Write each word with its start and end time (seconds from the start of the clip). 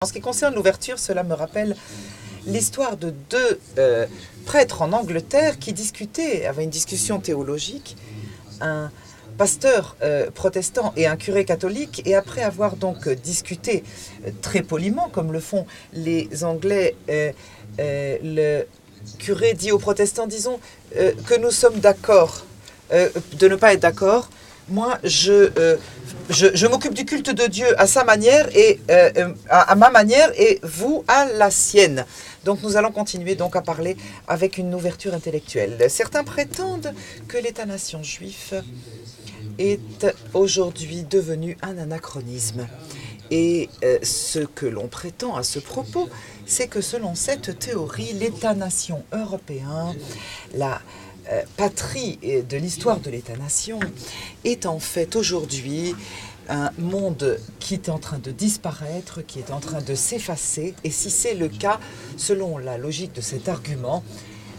En 0.00 0.06
ce 0.06 0.12
qui 0.12 0.20
concerne 0.20 0.54
l'ouverture, 0.54 0.96
cela 0.96 1.24
me 1.24 1.34
rappelle 1.34 1.74
l'histoire 2.46 2.96
de 2.96 3.12
deux 3.30 3.58
euh, 3.78 4.06
prêtres 4.46 4.80
en 4.80 4.92
Angleterre 4.92 5.58
qui 5.58 5.72
discutaient, 5.72 6.46
avaient 6.46 6.62
une 6.62 6.70
discussion 6.70 7.18
théologique, 7.18 7.96
un 8.60 8.92
pasteur 9.38 9.96
euh, 10.02 10.30
protestant 10.30 10.92
et 10.96 11.08
un 11.08 11.16
curé 11.16 11.44
catholique, 11.44 12.02
et 12.06 12.14
après 12.14 12.44
avoir 12.44 12.76
donc 12.76 13.08
discuté 13.08 13.82
euh, 14.24 14.30
très 14.40 14.62
poliment, 14.62 15.08
comme 15.08 15.32
le 15.32 15.40
font 15.40 15.66
les 15.92 16.44
Anglais, 16.44 16.94
le 17.80 18.62
curé 19.18 19.54
dit 19.54 19.72
aux 19.72 19.80
protestants, 19.80 20.28
disons, 20.28 20.60
que 20.94 21.36
nous 21.40 21.50
sommes 21.50 21.80
d'accord 21.80 22.44
de 22.92 23.48
ne 23.48 23.56
pas 23.56 23.72
être 23.72 23.80
d'accord, 23.80 24.30
moi, 24.70 24.98
je, 25.02 25.50
euh, 25.58 25.76
je, 26.28 26.66
m'occupe 26.66 26.94
du 26.94 27.04
culte 27.04 27.30
de 27.30 27.46
Dieu 27.46 27.80
à 27.80 27.86
sa 27.86 28.04
manière 28.04 28.48
et 28.56 28.80
euh, 28.90 29.10
euh, 29.16 29.34
à, 29.48 29.74
ma 29.74 29.90
manière 29.90 30.30
et 30.38 30.60
vous 30.62 31.04
à 31.08 31.24
la 31.24 31.50
sienne. 31.50 32.04
Donc 32.44 32.62
nous 32.62 32.76
allons 32.76 32.92
continuer 32.92 33.34
donc 33.34 33.56
à 33.56 33.62
parler 33.62 33.96
avec 34.26 34.58
une 34.58 34.74
ouverture 34.74 35.14
intellectuelle. 35.14 35.86
Certains 35.88 36.24
prétendent 36.24 36.92
que 37.28 37.38
l'État-nation 37.38 38.02
juif 38.02 38.54
est 39.58 40.06
aujourd'hui 40.34 41.04
devenu 41.08 41.56
un 41.62 41.78
anachronisme. 41.78 42.66
Et 43.30 43.68
ce 44.02 44.38
que 44.38 44.64
l'on 44.64 44.88
prétend 44.88 45.36
à 45.36 45.42
ce 45.42 45.58
propos, 45.58 46.08
c'est 46.46 46.66
que 46.66 46.80
selon 46.80 47.14
cette 47.14 47.58
théorie, 47.58 48.14
l'État-nation 48.14 49.02
européen, 49.12 49.94
la 50.54 50.80
euh, 51.30 51.42
patrie 51.56 52.18
de 52.22 52.56
l'histoire 52.56 53.00
de 53.00 53.10
l'État-nation 53.10 53.80
est 54.44 54.66
en 54.66 54.78
fait 54.78 55.16
aujourd'hui 55.16 55.94
un 56.48 56.70
monde 56.78 57.38
qui 57.58 57.74
est 57.74 57.88
en 57.88 57.98
train 57.98 58.18
de 58.18 58.30
disparaître, 58.30 59.22
qui 59.22 59.38
est 59.38 59.50
en 59.50 59.60
train 59.60 59.82
de 59.82 59.94
s'effacer. 59.94 60.74
Et 60.84 60.90
si 60.90 61.10
c'est 61.10 61.34
le 61.34 61.48
cas, 61.48 61.78
selon 62.16 62.58
la 62.58 62.78
logique 62.78 63.12
de 63.12 63.20
cet 63.20 63.48
argument, 63.48 64.02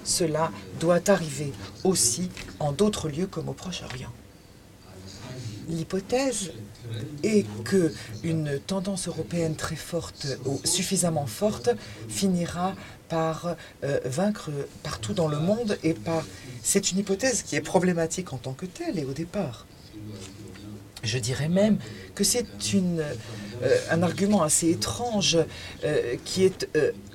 cela 0.04 0.52
doit 0.80 1.10
arriver 1.10 1.52
aussi 1.84 2.30
en 2.60 2.72
d'autres 2.72 3.10
lieux 3.10 3.28
comme 3.28 3.50
au 3.50 3.54
Proche-Orient. 3.54 4.12
L'hypothèse 5.70 6.52
est 7.24 7.46
que 7.64 7.94
une 8.24 8.60
tendance 8.60 9.08
européenne 9.08 9.56
très 9.56 9.76
forte 9.76 10.26
ou 10.46 10.60
suffisamment 10.64 11.28
forte 11.28 11.70
finira 12.08 12.74
par 13.10 13.56
euh, 13.84 14.00
vaincre 14.06 14.52
partout 14.84 15.14
dans 15.14 15.28
le 15.28 15.40
monde 15.40 15.78
et 15.84 15.94
par... 15.94 16.24
C'est 16.64 16.92
une 16.92 17.00
hypothèse 17.00 17.42
qui 17.44 17.56
est 17.56 17.62
problématique 17.62 18.32
en 18.34 18.38
tant 18.38 18.54
que 18.54 18.66
telle 18.66 19.00
et 19.00 19.06
au 19.06 19.14
départ. 19.14 19.66
Je 21.04 21.18
dirais 21.18 21.50
même 21.50 21.78
que 22.14 22.24
c'est 22.24 22.46
euh, 22.76 23.14
un 23.90 24.04
argument 24.04 24.44
assez 24.44 24.70
étrange 24.70 25.38
euh, 25.84 26.16
qui 26.26 26.44
est 26.44 26.68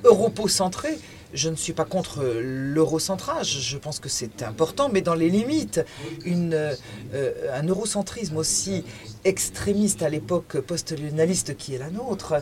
europocentré 0.05 0.99
je 1.35 1.49
ne 1.49 1.57
suis 1.57 1.73
pas 1.73 1.85
contre 1.85 2.23
l'eurocentrage, 2.23 3.59
je 3.61 3.77
pense 3.77 3.99
que 3.99 4.09
c'est 4.09 4.45
important, 4.45 4.89
mais 4.89 5.01
dans 5.01 5.17
les 5.17 5.29
limites. 5.29 5.81
Un 6.25 7.67
eurocentrisme 7.67 8.37
aussi 8.37 8.85
extrémiste 9.25 10.03
à 10.03 10.09
l'époque 10.09 10.61
post-colonialiste 10.61 11.57
qui 11.57 11.75
est 11.75 11.79
la 11.79 11.91
nôtre 11.91 12.35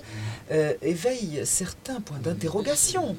euh, 0.50 0.74
éveille 0.82 1.42
certains 1.44 2.00
points 2.00 2.18
d'interrogation. 2.18 3.16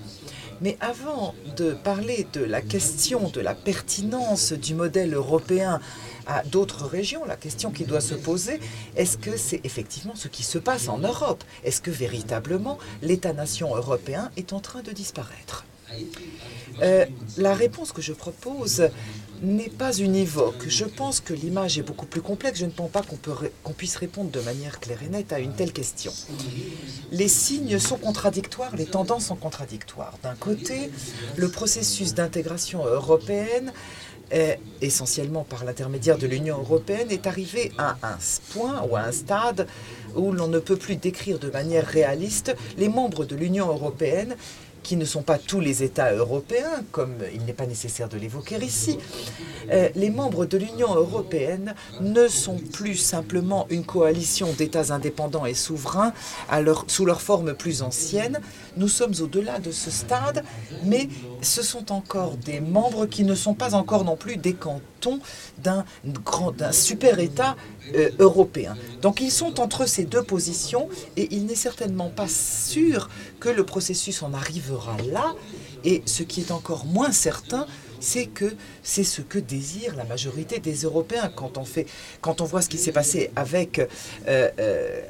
Mais 0.62 0.78
avant 0.80 1.36
de 1.58 1.74
parler 1.74 2.28
de 2.34 2.42
la 2.42 2.62
question 2.62 3.30
de 3.30 3.42
la 3.42 3.56
pertinence 3.56 4.54
du 4.54 4.76
modèle 4.76 5.14
européen 5.14 5.80
à 6.26 6.44
d'autres 6.44 6.86
régions, 6.86 7.26
la 7.26 7.36
question 7.36 7.72
qui 7.72 7.84
doit 7.84 8.02
se 8.02 8.16
poser, 8.16 8.60
est-ce 8.96 9.18
que 9.18 9.36
c'est 9.36 9.62
effectivement 9.64 10.16
ce 10.16 10.28
qui 10.28 10.44
se 10.44 10.58
passe 10.58 10.88
en 10.88 11.00
Europe? 11.00 11.44
Est-ce 11.64 11.82
que 11.82 11.92
véritablement 11.92 12.78
l'État-nation 13.02 13.76
européen 13.76 14.32
est 14.38 14.54
en 14.54 14.60
train 14.60 14.82
de 14.82 14.92
disparaître? 14.92 15.66
Euh, 16.82 17.06
la 17.38 17.54
réponse 17.54 17.92
que 17.92 18.02
je 18.02 18.14
propose 18.14 18.90
n'est 19.44 19.70
pas 19.70 19.94
univoque. 19.94 20.68
Je 20.68 20.86
pense 20.86 21.20
que 21.20 21.34
l'image 21.34 21.78
est 21.78 21.84
beaucoup 21.84 22.06
plus 22.06 22.22
complexe. 22.22 22.60
Je 22.60 22.66
ne 22.66 22.72
pense 22.72 22.90
pas 22.90 23.02
qu'on 23.64 23.74
puisse 23.74 23.98
répondre 23.98 24.32
de 24.32 24.40
manière 24.40 24.80
claire 24.80 25.04
et 25.04 25.10
nette 25.10 25.34
à 25.34 25.40
une 25.40 25.54
telle 25.54 25.74
question. 25.74 26.14
Les 27.12 27.28
signes 27.28 27.78
sont 27.78 27.98
contradictoires, 27.98 28.76
les 28.76 28.86
tendances 28.86 29.26
sont 29.28 29.36
contradictoires. 29.36 30.18
D'un 30.24 30.36
côté, 30.36 30.90
le 31.36 31.50
processus 31.50 32.14
d'intégration 32.14 32.86
européenne 32.86 33.72
essentiellement 34.82 35.44
par 35.44 35.64
l'intermédiaire 35.64 36.18
de 36.18 36.28
l'Union 36.28 36.58
européenne, 36.58 37.12
est 37.12 37.28
arrivé 37.28 37.72
à 37.78 37.98
un 38.02 38.18
point 38.52 38.82
ou 38.90 38.96
à 38.96 39.02
un 39.02 39.12
stade 39.12 39.68
où 40.16 40.32
l'on 40.32 40.48
ne 40.48 40.60
peut 40.60 40.76
plus 40.76 40.96
décrire 40.96 41.40
de 41.40 41.50
manière 41.50 41.86
réaliste 41.86 42.56
les 42.78 42.90
membres 42.90 43.26
de 43.26 43.36
l'Union 43.36 43.68
européenne 43.68 44.36
qui 44.84 44.98
ne 44.98 45.06
sont 45.06 45.22
pas 45.24 45.38
tous 45.38 45.60
les 45.60 45.84
États 45.84 46.14
européens, 46.14 46.84
comme 46.92 47.16
il 47.34 47.46
n'est 47.46 47.54
pas 47.54 47.66
nécessaire 47.66 48.10
de 48.10 48.18
l'évoquer 48.18 48.58
ici, 48.58 49.00
euh, 49.72 49.90
les 49.96 50.10
membres 50.10 50.46
de 50.46 50.58
l'Union 50.58 50.94
européenne 50.94 51.74
ne 52.02 52.28
sont 52.28 52.58
plus 52.58 52.96
simplement 52.96 53.66
une 53.70 53.86
coalition 53.86 54.52
d'États 54.54 54.94
indépendants 54.94 55.46
et 55.46 55.54
souverains 55.54 56.14
sous 56.88 57.06
leur 57.06 57.22
forme 57.22 57.54
plus 57.54 57.82
ancienne. 57.82 58.40
Nous 58.78 58.88
sommes 58.88 59.14
au-delà 59.22 59.60
de 59.60 59.72
ce 59.72 59.90
stade, 59.90 60.44
mais 60.84 61.08
ce 61.44 61.62
sont 61.62 61.92
encore 61.92 62.38
des 62.38 62.60
membres 62.60 63.06
qui 63.06 63.24
ne 63.24 63.36
sont 63.36 63.54
pas 63.54 63.76
encore 63.76 64.04
non 64.04 64.16
plus 64.16 64.38
des 64.38 64.54
cantons 64.54 65.20
d'un 65.58 66.72
super 66.72 67.20
État 67.20 67.56
euh, 67.96 68.10
européen. 68.20 68.76
Donc 69.02 69.20
ils 69.22 69.32
sont 69.32 69.60
entre 69.60 69.86
ces 69.86 70.06
deux 70.06 70.24
positions 70.24 70.88
et 71.18 71.28
il 71.36 71.46
n'est 71.46 71.56
certainement 71.56 72.10
pas 72.10 72.28
sûr 72.28 73.10
que 73.40 73.50
le 73.50 73.66
processus 73.66 74.24
en 74.24 74.34
arrivera 74.34 74.96
là. 75.12 75.36
Et 75.84 76.02
ce 76.06 76.24
qui 76.24 76.42
est 76.42 76.52
encore 76.52 76.86
moins 76.86 77.12
certain, 77.12 77.68
c'est 78.00 78.26
que 78.26 78.54
c'est 78.84 79.04
ce 79.04 79.22
que 79.22 79.40
désire 79.40 79.96
la 79.96 80.04
majorité 80.04 80.60
des 80.60 80.76
Européens. 80.84 81.32
Quand 81.36 81.58
on, 81.58 81.66
fait, 81.66 81.86
quand 82.22 82.42
on 82.42 82.46
voit 82.46 82.62
ce 82.62 82.70
qui 82.70 82.78
s'est 82.78 82.92
passé 82.92 83.32
avec 83.36 83.80
euh, 83.80 83.88
euh, 84.60 85.02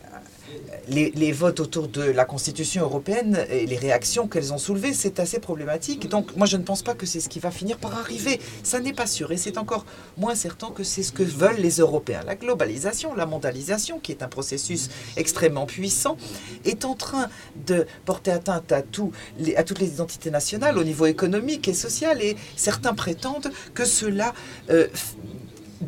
les, 0.88 1.32
votes 1.32 1.60
autour 1.60 1.88
de 1.88 2.02
la 2.02 2.26
Constitution 2.26 2.84
européenne 2.84 3.46
et 3.50 3.66
les 3.66 3.78
réactions 3.78 4.28
qu'elles 4.28 4.54
ont 4.54 4.58
soulevées, 4.58 4.94
c'est 4.94 5.20
assez 5.20 5.40
problématique. 5.40 6.10
Donc 6.10 6.36
moi 6.36 6.46
je 6.46 6.58
ne 6.58 6.64
pense 6.64 6.82
pas 6.82 6.94
que 6.94 7.06
c'est 7.06 7.20
ce 7.20 7.30
qui 7.30 7.40
va 7.40 7.52
finir 7.52 7.78
par 7.78 7.98
arriver. 7.98 8.40
Ça 8.64 8.80
n'est 8.80 8.94
pas 8.94 9.08
sûr 9.08 9.32
et 9.32 9.38
c'est 9.38 9.58
encore 9.58 9.86
moins 10.18 10.36
certain 10.36 10.72
que 10.72 10.84
c'est 10.84 11.04
ce 11.04 11.12
que 11.12 11.24
veulent 11.24 11.60
les 11.60 11.78
Européens. 11.78 12.22
La 12.26 12.36
globalisation, 12.36 13.16
la 13.16 13.26
mondialisation, 13.26 14.00
qui 14.00 14.12
est 14.12 14.24
un 14.24 14.28
processus 14.28 14.90
extrêmement 15.18 15.66
puissant, 15.66 16.18
est 16.66 16.86
en 16.86 16.96
train 16.96 17.30
de 17.68 17.86
porter 18.06 18.32
atteinte 18.32 18.72
à, 18.72 18.78
à 18.78 19.64
toutes 19.64 19.80
les 19.80 19.88
identités 19.88 20.32
nationales 20.32 20.78
au 20.78 20.84
niveau 20.84 21.06
économique 21.06 21.68
et 21.68 21.74
social 21.74 22.22
et 22.22 22.36
certains 22.56 22.94
prétendent 22.94 23.52
que 23.74 23.86
cela 23.86 24.34
euh, 24.70 24.88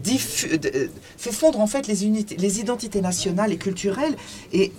fait 0.03 1.31
fondre 1.31 1.59
en 1.59 1.67
fait 1.67 1.87
les, 1.87 2.05
unités, 2.05 2.35
les 2.37 2.59
identités 2.59 3.01
nationales 3.01 3.51
et 3.51 3.57
culturelles 3.57 4.15
et 4.53 4.71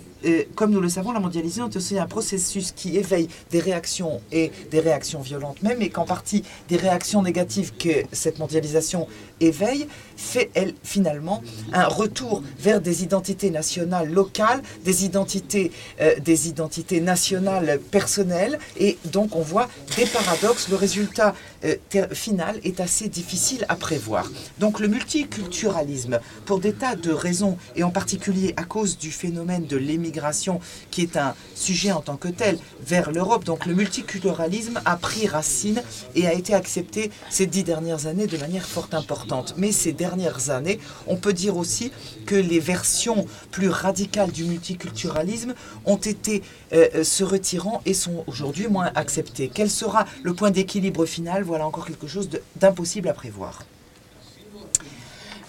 comme 0.54 0.70
nous 0.70 0.80
le 0.80 0.88
savons, 0.88 1.12
la 1.12 1.20
mondialisation 1.20 1.68
est 1.68 1.76
aussi 1.76 1.98
un 1.98 2.06
processus 2.06 2.72
qui 2.72 2.96
éveille 2.96 3.28
des 3.50 3.60
réactions 3.60 4.20
et 4.32 4.50
des 4.70 4.80
réactions 4.80 5.20
violentes. 5.20 5.62
Même, 5.62 5.82
et 5.82 5.90
qu'en 5.90 6.04
partie 6.04 6.42
des 6.68 6.76
réactions 6.76 7.22
négatives 7.22 7.72
que 7.76 8.04
cette 8.12 8.38
mondialisation 8.38 9.06
éveille 9.40 9.86
fait, 10.16 10.50
elle, 10.54 10.74
finalement, 10.82 11.42
un 11.72 11.86
retour 11.86 12.42
vers 12.58 12.80
des 12.80 13.02
identités 13.02 13.50
nationales 13.50 14.10
locales, 14.10 14.62
des 14.84 15.04
identités, 15.04 15.72
euh, 16.00 16.18
des 16.20 16.48
identités 16.48 17.00
nationales 17.00 17.78
personnelles, 17.90 18.58
et 18.78 18.98
donc 19.04 19.36
on 19.36 19.42
voit 19.42 19.68
des 19.96 20.06
paradoxes. 20.06 20.68
Le 20.68 20.76
résultat 20.76 21.34
euh, 21.64 21.76
final 22.12 22.58
est 22.64 22.80
assez 22.80 23.08
difficile 23.08 23.66
à 23.68 23.76
prévoir. 23.76 24.30
Donc 24.58 24.80
le 24.80 24.88
multiculturalisme, 24.88 26.20
pour 26.46 26.60
des 26.60 26.72
tas 26.72 26.96
de 26.96 27.12
raisons, 27.12 27.58
et 27.74 27.82
en 27.82 27.90
particulier 27.90 28.54
à 28.56 28.64
cause 28.64 28.98
du 28.98 29.10
phénomène 29.10 29.66
de 29.66 29.76
l'émigration, 29.76 30.60
qui 30.90 31.02
est 31.02 31.16
un 31.16 31.34
sujet 31.54 31.92
en 31.92 32.00
tant 32.00 32.16
que 32.16 32.28
tel, 32.28 32.58
vers 32.84 33.10
l'Europe, 33.12 33.44
donc 33.44 33.66
le 33.66 33.74
multiculturalisme 33.74 34.80
a 34.84 34.96
pris 34.96 35.26
racine 35.26 35.82
et 36.14 36.26
a 36.26 36.32
été 36.32 36.54
accepté 36.54 37.10
ces 37.30 37.46
dix 37.46 37.64
dernières 37.64 38.06
années 38.06 38.26
de 38.26 38.38
manière 38.38 38.66
fort 38.66 38.88
importante. 38.92 39.25
Mais 39.56 39.72
ces 39.72 39.92
dernières 39.92 40.50
années, 40.50 40.78
on 41.06 41.16
peut 41.16 41.32
dire 41.32 41.56
aussi 41.56 41.92
que 42.26 42.34
les 42.34 42.60
versions 42.60 43.26
plus 43.50 43.68
radicales 43.68 44.32
du 44.32 44.44
multiculturalisme 44.44 45.54
ont 45.84 45.96
été 45.96 46.42
euh, 46.72 46.88
euh, 46.94 47.04
se 47.04 47.24
retirant 47.24 47.82
et 47.86 47.94
sont 47.94 48.24
aujourd'hui 48.26 48.68
moins 48.68 48.90
acceptées. 48.94 49.50
Quel 49.52 49.70
sera 49.70 50.06
le 50.22 50.34
point 50.34 50.50
d'équilibre 50.50 51.06
final? 51.06 51.42
Voilà 51.42 51.66
encore 51.66 51.86
quelque 51.86 52.06
chose 52.06 52.28
d'impossible 52.56 53.08
à 53.08 53.12
prévoir. 53.12 53.64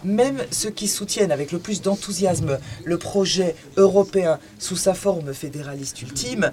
Même 0.03 0.43
ceux 0.51 0.69
qui 0.69 0.87
soutiennent 0.87 1.31
avec 1.31 1.51
le 1.51 1.59
plus 1.59 1.81
d'enthousiasme 1.81 2.59
le 2.85 2.97
projet 2.97 3.55
européen 3.77 4.39
sous 4.59 4.75
sa 4.75 4.93
forme 4.93 5.33
fédéraliste 5.33 6.01
ultime 6.01 6.51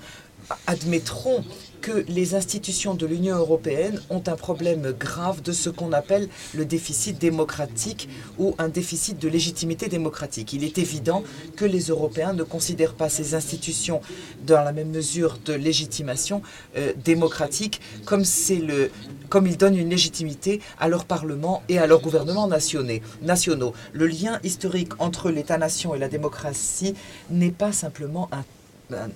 admettront 0.67 1.45
que 1.85 2.03
les 2.09 2.35
institutions 2.35 2.95
de 2.95 3.05
l'Union 3.05 3.37
européenne 3.37 4.01
ont 4.09 4.23
un 4.27 4.37
problème 4.37 4.95
grave 4.99 5.43
de 5.43 5.53
ce 5.53 5.69
qu'on 5.69 5.93
appelle 5.93 6.31
le 6.55 6.65
déficit 6.65 7.19
démocratique 7.19 8.09
ou 8.39 8.55
un 8.57 8.71
déficit 8.71 9.19
de 9.19 9.29
légitimité 9.29 9.89
démocratique. 9.89 10.55
Il 10.55 10.65
est 10.65 10.79
évident 10.79 11.23
que 11.57 11.67
les 11.67 11.89
Européens 11.89 12.33
ne 12.33 12.43
considèrent 12.43 12.95
pas 12.95 13.11
ces 13.11 13.35
institutions 13.35 14.01
dans 14.47 14.63
la 14.63 14.73
même 14.73 14.89
mesure 14.91 15.39
de 15.45 15.53
légitimation 15.53 16.41
euh, 16.79 16.95
démocratique 17.05 17.83
comme, 18.07 18.23
le, 18.49 18.91
comme 19.29 19.47
ils 19.47 19.59
donnent 19.59 19.77
une 19.77 19.91
légitimité 19.91 20.63
à 20.81 20.89
leur 20.89 21.05
Parlement 21.05 21.63
et 21.69 21.79
à 21.79 21.87
leurs 21.87 22.01
gouvernements 22.01 22.49
nationaux. 22.49 23.75
Le 23.93 24.07
lien 24.07 24.41
historique 24.43 24.93
entre 25.01 25.31
l'État-nation 25.31 25.95
et 25.95 25.99
la 25.99 26.09
démocratie 26.09 26.95
n'est 27.29 27.51
pas 27.51 27.73
simplement 27.73 28.31
un 28.33 28.43
un, 28.93 29.11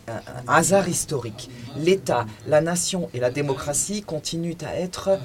hasard 0.46 0.88
historique. 0.88 1.50
L'État, 1.76 2.26
la 2.46 2.60
nation 2.60 3.08
et 3.14 3.20
la 3.20 3.30
démocratie 3.30 4.02
continuent 4.02 4.56
à 4.64 4.78
être 4.78 5.18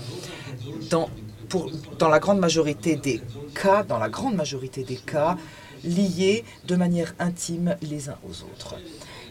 dans, 0.90 1.10
pour, 1.50 1.72
dans 2.00 2.10
la 2.10 2.20
grande 2.20 2.40
majorité 2.40 2.96
des 2.96 3.22
cas, 3.54 3.84
dans 3.84 3.98
la 4.00 4.10
grande 4.10 4.36
majorité 4.36 4.84
des 4.84 4.98
cas, 4.98 5.38
liés 5.84 6.44
de 6.66 6.76
manière 6.76 7.14
intime 7.20 7.76
les 7.82 8.10
uns 8.10 8.18
aux 8.28 8.44
autres. 8.44 8.76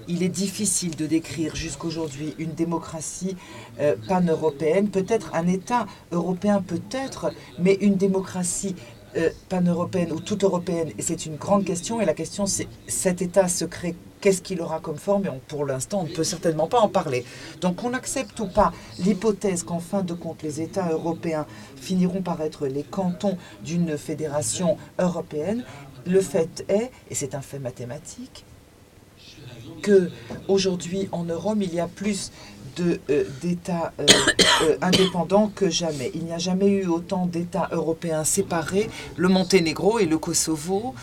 Il 0.08 0.22
est 0.22 0.28
difficile 0.28 0.96
de 0.96 1.06
décrire 1.06 1.54
jusqu'aujourd'hui 1.54 2.34
une 2.38 2.54
démocratie 2.54 3.36
euh, 3.78 3.94
pan-européenne, 4.08 4.88
peut-être 4.88 5.30
un 5.32 5.46
État 5.46 5.86
européen, 6.10 6.60
peut-être, 6.60 7.32
mais 7.58 7.74
une 7.74 7.94
démocratie 7.94 8.74
euh, 9.16 9.30
pan-européenne 9.48 10.12
ou 10.12 10.20
toute 10.20 10.44
européenne. 10.44 10.90
Et 10.98 11.02
c'est 11.02 11.26
une 11.26 11.36
grande 11.36 11.64
question. 11.64 12.00
Et 12.00 12.04
la 12.04 12.14
question, 12.14 12.46
c'est 12.46 12.68
cet 12.86 13.22
État 13.22 13.48
se 13.48 13.64
crée 13.64 13.94
Qu'est-ce 14.22 14.40
qu'il 14.40 14.60
aura 14.60 14.78
comme 14.78 14.98
forme 14.98 15.26
Et 15.26 15.30
pour 15.48 15.66
l'instant, 15.66 16.02
on 16.02 16.04
ne 16.04 16.14
peut 16.14 16.22
certainement 16.22 16.68
pas 16.68 16.78
en 16.78 16.88
parler. 16.88 17.24
Donc 17.60 17.82
on 17.82 17.92
accepte 17.92 18.38
ou 18.38 18.46
pas 18.46 18.72
l'hypothèse 19.00 19.64
qu'en 19.64 19.80
fin 19.80 20.02
de 20.02 20.14
compte, 20.14 20.44
les 20.44 20.60
États 20.60 20.90
européens 20.90 21.44
finiront 21.74 22.22
par 22.22 22.40
être 22.40 22.68
les 22.68 22.84
cantons 22.84 23.36
d'une 23.64 23.98
fédération 23.98 24.76
européenne. 25.00 25.64
Le 26.06 26.20
fait 26.20 26.64
est, 26.68 26.92
et 27.10 27.16
c'est 27.16 27.34
un 27.34 27.40
fait 27.40 27.58
mathématique, 27.58 28.44
que 29.82 30.08
aujourd'hui 30.46 31.08
en 31.10 31.24
Europe, 31.24 31.58
il 31.60 31.74
y 31.74 31.80
a 31.80 31.88
plus 31.88 32.30
d'États 32.76 33.92
euh, 34.00 34.06
euh, 34.62 34.76
indépendants 34.80 35.50
que 35.54 35.70
jamais. 35.70 36.10
Il 36.14 36.24
n'y 36.24 36.32
a 36.32 36.38
jamais 36.38 36.68
eu 36.68 36.86
autant 36.86 37.26
d'États 37.26 37.68
européens 37.72 38.24
séparés, 38.24 38.88
le 39.16 39.28
Monténégro 39.28 39.98
et 39.98 40.06
le 40.06 40.18
Kosovo, 40.18 40.94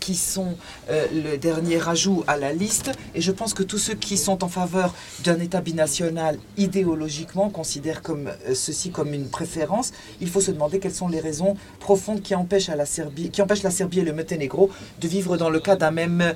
qui 0.00 0.14
sont 0.14 0.56
le 0.88 1.36
dernier 1.36 1.86
ajout 1.88 2.24
à 2.26 2.36
la 2.36 2.52
liste. 2.52 2.90
Et 3.14 3.20
je 3.20 3.32
pense 3.32 3.54
que 3.54 3.62
tous 3.62 3.78
ceux 3.78 3.94
qui 3.94 4.16
sont 4.16 4.42
en 4.44 4.48
faveur 4.48 4.94
d'un 5.24 5.38
État 5.40 5.60
binational 5.60 6.38
idéologiquement 6.56 7.50
considèrent 7.50 8.02
comme, 8.02 8.30
ceci 8.54 8.90
comme 8.90 9.12
une 9.12 9.28
préférence. 9.28 9.92
Il 10.20 10.28
faut 10.28 10.40
se 10.40 10.50
demander 10.50 10.78
quelles 10.78 10.94
sont 10.94 11.08
les 11.08 11.20
raisons 11.20 11.56
profondes 11.80 12.22
qui 12.22 12.34
empêchent, 12.34 12.68
la, 12.68 12.86
Serbie, 12.86 13.30
et 13.30 14.02
le 14.02 14.12
Monténégro 14.12 14.70
de 15.00 15.08
vivre 15.08 15.36
dans 15.36 15.50
le 15.50 15.60
cas 15.60 15.76
d'un 15.76 15.90
même, 15.90 16.34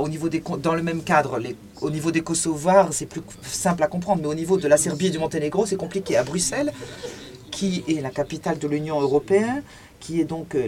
au 0.00 0.08
niveau 0.08 0.28
des, 0.28 0.42
dans 0.62 0.74
le 0.74 0.82
même 0.82 1.02
cadre. 1.02 1.38
Au 1.80 1.90
niveau 1.90 2.10
des 2.10 2.20
Kosovars, 2.20 2.92
c'est 2.92 3.06
plus 3.06 3.22
simple 3.42 3.82
à 3.82 3.86
comprendre, 3.86 4.22
mais 4.22 4.28
au 4.28 4.34
niveau 4.34 4.56
de 4.56 4.68
la 4.68 4.76
Serbie 4.76 5.06
et 5.06 5.10
du 5.10 5.18
Monténégro, 5.18 5.66
c'est 5.66 5.76
compliqué. 5.76 6.16
À 6.16 6.24
Bruxelles, 6.24 6.72
qui 7.50 7.84
est 7.88 8.00
la 8.00 8.10
capitale 8.10 8.58
de 8.58 8.68
l'Union 8.68 9.00
européenne, 9.00 9.62
qui 9.98 10.20
est 10.20 10.24
donc 10.24 10.54
euh, 10.54 10.66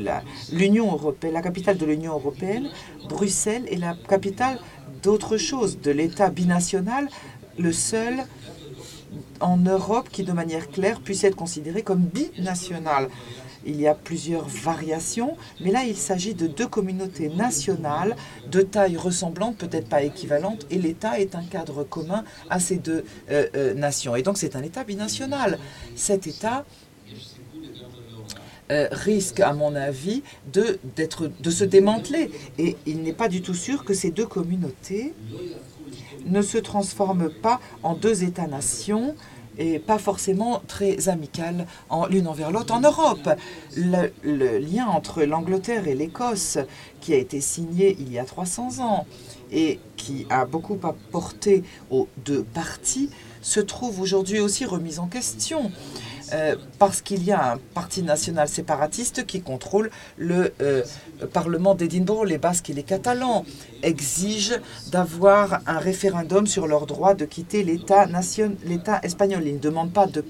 l'Union 0.52 0.92
européenne, 0.92 1.32
la 1.32 1.42
capitale 1.42 1.78
de 1.78 1.86
l'Union 1.86 2.12
européenne, 2.12 2.68
Bruxelles 3.08 3.64
est 3.70 3.76
la 3.76 3.94
capitale 4.08 4.58
d'autre 5.02 5.36
chose, 5.36 5.80
de 5.80 5.90
l'État 5.90 6.28
binational, 6.28 7.08
le 7.58 7.72
seul 7.72 8.24
en 9.40 9.56
Europe 9.56 10.08
qui, 10.10 10.22
de 10.22 10.32
manière 10.32 10.70
claire, 10.70 11.00
puisse 11.00 11.24
être 11.24 11.36
considéré 11.36 11.82
comme 11.82 12.00
binational. 12.00 13.08
Il 13.64 13.80
y 13.80 13.86
a 13.86 13.94
plusieurs 13.94 14.48
variations, 14.48 15.36
mais 15.60 15.70
là, 15.70 15.84
il 15.84 15.96
s'agit 15.96 16.34
de 16.34 16.46
deux 16.46 16.66
communautés 16.66 17.28
nationales 17.28 18.16
de 18.50 18.62
taille 18.62 18.96
ressemblante, 18.96 19.56
peut-être 19.56 19.88
pas 19.88 20.02
équivalente, 20.02 20.66
et 20.70 20.78
l'État 20.78 21.20
est 21.20 21.34
un 21.34 21.44
cadre 21.44 21.84
commun 21.84 22.24
à 22.50 22.60
ces 22.60 22.76
deux 22.76 23.04
euh, 23.30 23.46
euh, 23.54 23.74
nations. 23.74 24.16
Et 24.16 24.22
donc, 24.22 24.38
c'est 24.38 24.56
un 24.56 24.62
État 24.62 24.84
binational. 24.84 25.58
Cet 25.94 26.26
État 26.26 26.64
euh, 28.70 28.88
risque, 28.90 29.40
à 29.40 29.52
mon 29.52 29.74
avis, 29.74 30.22
de, 30.52 30.78
de 30.96 31.50
se 31.50 31.64
démanteler. 31.64 32.30
Et 32.58 32.76
il 32.86 33.02
n'est 33.02 33.12
pas 33.12 33.28
du 33.28 33.42
tout 33.42 33.54
sûr 33.54 33.84
que 33.84 33.92
ces 33.92 34.10
deux 34.10 34.26
communautés 34.26 35.14
ne 36.26 36.42
se 36.42 36.58
transforment 36.58 37.30
pas 37.30 37.60
en 37.82 37.94
deux 37.94 38.24
États-nations 38.24 39.14
et 39.58 39.78
pas 39.78 39.98
forcément 39.98 40.62
très 40.66 41.08
amicales 41.08 41.66
l'une 42.10 42.26
envers 42.26 42.50
l'autre 42.50 42.74
en 42.74 42.80
Europe. 42.80 43.28
Le, 43.76 44.58
lien 44.58 44.86
entre 44.86 45.22
l'Angleterre 45.22 45.88
et 45.88 45.94
l'Écosse, 45.94 46.58
qui 47.00 47.12
a 47.12 47.16
été 47.16 47.40
signé 47.40 47.96
il 47.98 48.12
y 48.12 48.18
a 48.18 48.24
300 48.24 48.80
ans 48.80 49.06
et 49.50 49.78
qui 49.96 50.26
a 50.30 50.46
beaucoup 50.46 50.78
apporté 50.82 51.62
aux 51.90 52.08
deux 52.24 52.42
parties, 52.42 53.10
se 53.42 53.60
trouve 53.60 54.00
aujourd'hui 54.00 54.40
aussi 54.40 54.64
remis 54.64 54.98
en 54.98 55.06
question. 55.06 55.70
Euh, 56.32 56.56
parce 56.78 57.02
qu'il 57.02 57.24
y 57.24 57.32
a 57.32 57.52
un 57.52 57.58
parti 57.74 58.02
national 58.02 58.48
séparatiste 58.48 59.26
qui 59.26 59.42
contrôle 59.42 59.90
le 60.16 60.52
euh, 60.60 60.82
Parlement 61.32 61.74
d'Édimbourg. 61.74 62.24
Les 62.24 62.38
Basques 62.38 62.70
et 62.70 62.72
les 62.72 62.82
Catalans 62.82 63.44
exigent 63.82 64.58
d'avoir 64.90 65.60
un 65.66 65.78
référendum 65.78 66.46
sur 66.46 66.66
leur 66.66 66.86
droit 66.86 67.14
de 67.14 67.24
quitter 67.24 67.62
l'État 67.62 68.08
espagnol. 69.02 69.42
Ils 69.46 69.54
ne 69.54 69.58
demandent 69.58 69.92
pas 69.92 70.06
de 70.06 70.22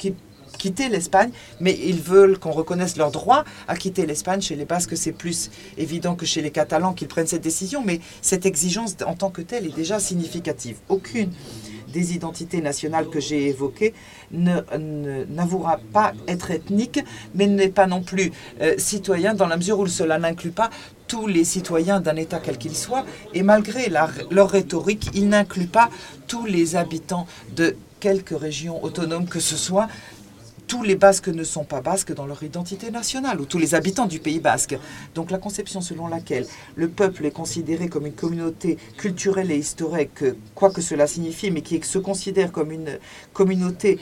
quitter 0.58 0.88
l'Espagne, 0.88 1.30
mais 1.60 1.78
ils 1.84 2.00
veulent 2.00 2.38
qu'on 2.38 2.52
reconnaisse 2.52 2.96
leur 2.96 3.10
droit 3.10 3.44
à 3.68 3.76
quitter 3.76 4.06
l'Espagne. 4.06 4.40
Chez 4.40 4.56
les 4.56 4.64
Basques, 4.64 4.96
c'est 4.96 5.12
plus 5.12 5.50
évident 5.76 6.14
que 6.14 6.26
chez 6.26 6.42
les 6.42 6.50
Catalans 6.50 6.92
qu'ils 6.92 7.08
prennent 7.08 7.26
cette 7.26 7.42
décision, 7.42 7.82
mais 7.84 8.00
cette 8.20 8.46
exigence 8.46 8.96
en 9.06 9.14
tant 9.14 9.30
que 9.30 9.42
telle 9.42 9.66
est 9.66 9.74
déjà 9.74 9.98
significative. 9.98 10.76
Aucune 10.88 11.32
des 11.92 12.14
identités 12.14 12.60
nationales 12.60 13.08
que 13.08 13.20
j'ai 13.20 13.48
évoquées 13.48 13.94
n'avouera 14.32 15.78
pas 15.92 16.12
être 16.26 16.50
ethnique, 16.50 17.00
mais 17.34 17.46
n'est 17.46 17.68
pas 17.68 17.86
non 17.86 18.02
plus 18.02 18.32
euh, 18.60 18.74
citoyen 18.78 19.34
dans 19.34 19.46
la 19.46 19.56
mesure 19.56 19.78
où 19.78 19.86
cela 19.86 20.18
n'inclut 20.18 20.50
pas 20.50 20.70
tous 21.06 21.26
les 21.26 21.44
citoyens 21.44 22.00
d'un 22.00 22.16
État 22.16 22.40
quel 22.42 22.56
qu'il 22.56 22.74
soit, 22.74 23.04
et 23.34 23.42
malgré 23.42 23.90
leur 23.90 24.50
rhétorique, 24.50 25.10
il 25.14 25.28
n'inclut 25.28 25.66
pas 25.66 25.90
tous 26.26 26.46
les 26.46 26.74
habitants 26.74 27.26
de 27.54 27.76
quelque 28.00 28.34
région 28.34 28.82
autonome 28.82 29.26
que 29.26 29.38
ce 29.38 29.56
soit, 29.56 29.88
tous 30.72 30.82
les 30.82 30.96
Basques 30.96 31.28
ne 31.28 31.44
sont 31.44 31.64
pas 31.64 31.82
basques 31.82 32.14
dans 32.14 32.24
leur 32.24 32.42
identité 32.42 32.90
nationale, 32.90 33.42
ou 33.42 33.44
tous 33.44 33.58
les 33.58 33.74
habitants 33.74 34.06
du 34.06 34.20
Pays 34.20 34.40
basque. 34.40 34.74
Donc 35.14 35.30
la 35.30 35.36
conception 35.36 35.82
selon 35.82 36.06
laquelle 36.06 36.46
le 36.76 36.88
peuple 36.88 37.26
est 37.26 37.30
considéré 37.30 37.90
comme 37.90 38.06
une 38.06 38.14
communauté 38.14 38.78
culturelle 38.96 39.50
et 39.50 39.58
historique, 39.58 40.24
quoi 40.54 40.70
que 40.70 40.80
cela 40.80 41.06
signifie, 41.06 41.50
mais 41.50 41.60
qui 41.60 41.78
se 41.82 41.98
considère 41.98 42.52
comme 42.52 42.72
une 42.72 42.98
communauté 43.34 43.98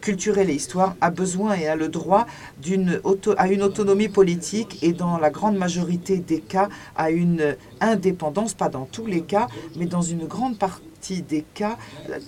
culturelle 0.00 0.50
et 0.50 0.54
histoire 0.54 0.96
a 1.00 1.10
besoin 1.10 1.54
et 1.54 1.68
a 1.68 1.76
le 1.76 1.88
droit 1.88 2.26
d'une 2.60 3.00
à 3.36 3.48
une 3.48 3.62
autonomie 3.62 4.08
politique 4.08 4.82
et 4.82 4.92
dans 4.92 5.18
la 5.18 5.30
grande 5.30 5.56
majorité 5.56 6.18
des 6.18 6.40
cas 6.40 6.68
à 6.96 7.10
une 7.12 7.56
indépendance, 7.80 8.54
pas 8.54 8.68
dans 8.68 8.86
tous 8.86 9.06
les 9.06 9.22
cas, 9.22 9.46
mais 9.76 9.86
dans 9.86 10.02
une 10.02 10.26
grande 10.26 10.58
partie 10.58 10.82
des 11.26 11.44
cas 11.54 11.78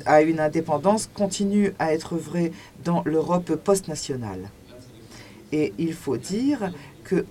à 0.07 0.23
une 0.23 0.41
indépendance 0.41 1.11
continue 1.12 1.75
à 1.79 1.93
être 1.93 2.17
vrai 2.17 2.53
dans 2.85 3.03
l'Europe 3.05 3.55
post-nationale. 3.57 4.49
Et 5.53 5.73
il 5.79 5.93
faut 5.93 6.17
dire 6.17 6.73
que 7.05 7.27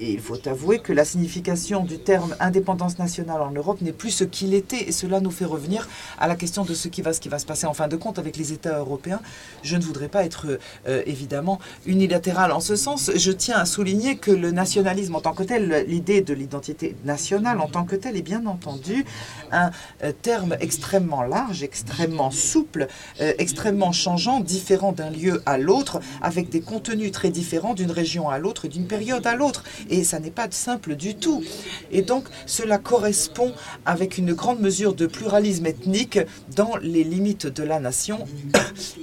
et 0.00 0.10
il 0.12 0.20
faut 0.20 0.48
avouer 0.48 0.78
que 0.78 0.92
la 0.92 1.04
signification 1.04 1.84
du 1.84 1.98
terme 1.98 2.34
indépendance 2.40 2.98
nationale 2.98 3.42
en 3.42 3.50
Europe 3.50 3.82
n'est 3.82 3.92
plus 3.92 4.10
ce 4.10 4.24
qu'il 4.24 4.54
était. 4.54 4.88
Et 4.88 4.92
cela 4.92 5.20
nous 5.20 5.30
fait 5.30 5.44
revenir 5.44 5.88
à 6.18 6.26
la 6.26 6.36
question 6.36 6.64
de 6.64 6.72
ce 6.72 6.88
qui 6.88 7.02
va, 7.02 7.12
ce 7.12 7.20
qui 7.20 7.28
va 7.28 7.38
se 7.38 7.44
passer 7.44 7.66
en 7.66 7.74
fin 7.74 7.86
de 7.86 7.96
compte 7.96 8.18
avec 8.18 8.36
les 8.38 8.52
États 8.52 8.78
européens. 8.78 9.20
Je 9.62 9.76
ne 9.76 9.82
voudrais 9.82 10.08
pas 10.08 10.24
être 10.24 10.58
euh, 10.88 11.02
évidemment 11.04 11.60
unilatéral 11.84 12.50
en 12.52 12.60
ce 12.60 12.76
sens. 12.76 13.10
Je 13.14 13.30
tiens 13.30 13.58
à 13.58 13.66
souligner 13.66 14.16
que 14.16 14.30
le 14.30 14.50
nationalisme 14.50 15.14
en 15.14 15.20
tant 15.20 15.34
que 15.34 15.42
tel, 15.42 15.84
l'idée 15.86 16.22
de 16.22 16.32
l'identité 16.32 16.96
nationale 17.04 17.60
en 17.60 17.68
tant 17.68 17.84
que 17.84 17.96
telle 17.96 18.16
est 18.16 18.22
bien 18.22 18.46
entendu 18.46 19.04
un 19.52 19.70
euh, 20.02 20.12
terme 20.12 20.56
extrêmement 20.60 21.22
large, 21.22 21.62
extrêmement 21.62 22.30
souple, 22.30 22.88
euh, 23.20 23.34
extrêmement 23.38 23.92
changeant, 23.92 24.40
différent 24.40 24.92
d'un 24.92 25.10
lieu 25.10 25.42
à 25.44 25.58
l'autre, 25.58 26.00
avec 26.22 26.48
des 26.48 26.62
contenus 26.62 27.12
très 27.12 27.28
différents 27.28 27.74
d'une 27.74 27.90
région 27.90 28.30
à 28.30 28.38
l'autre 28.38 28.64
et 28.64 28.68
d'une 28.68 28.86
période 28.86 29.26
à 29.26 29.34
l'autre. 29.34 29.64
Et 29.90 30.04
ça 30.04 30.20
n'est 30.20 30.30
pas 30.30 30.48
simple 30.50 30.94
du 30.94 31.16
tout. 31.16 31.42
Et 31.90 32.02
donc, 32.02 32.24
cela 32.46 32.78
correspond 32.78 33.52
avec 33.84 34.18
une 34.18 34.32
grande 34.32 34.60
mesure 34.60 34.94
de 34.94 35.06
pluralisme 35.06 35.66
ethnique 35.66 36.18
dans 36.56 36.76
les 36.76 37.04
limites 37.04 37.46
de 37.46 37.62
la 37.64 37.80
nation 37.80 38.26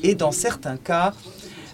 et 0.02 0.16
dans 0.16 0.32
certains 0.32 0.78
cas, 0.78 1.14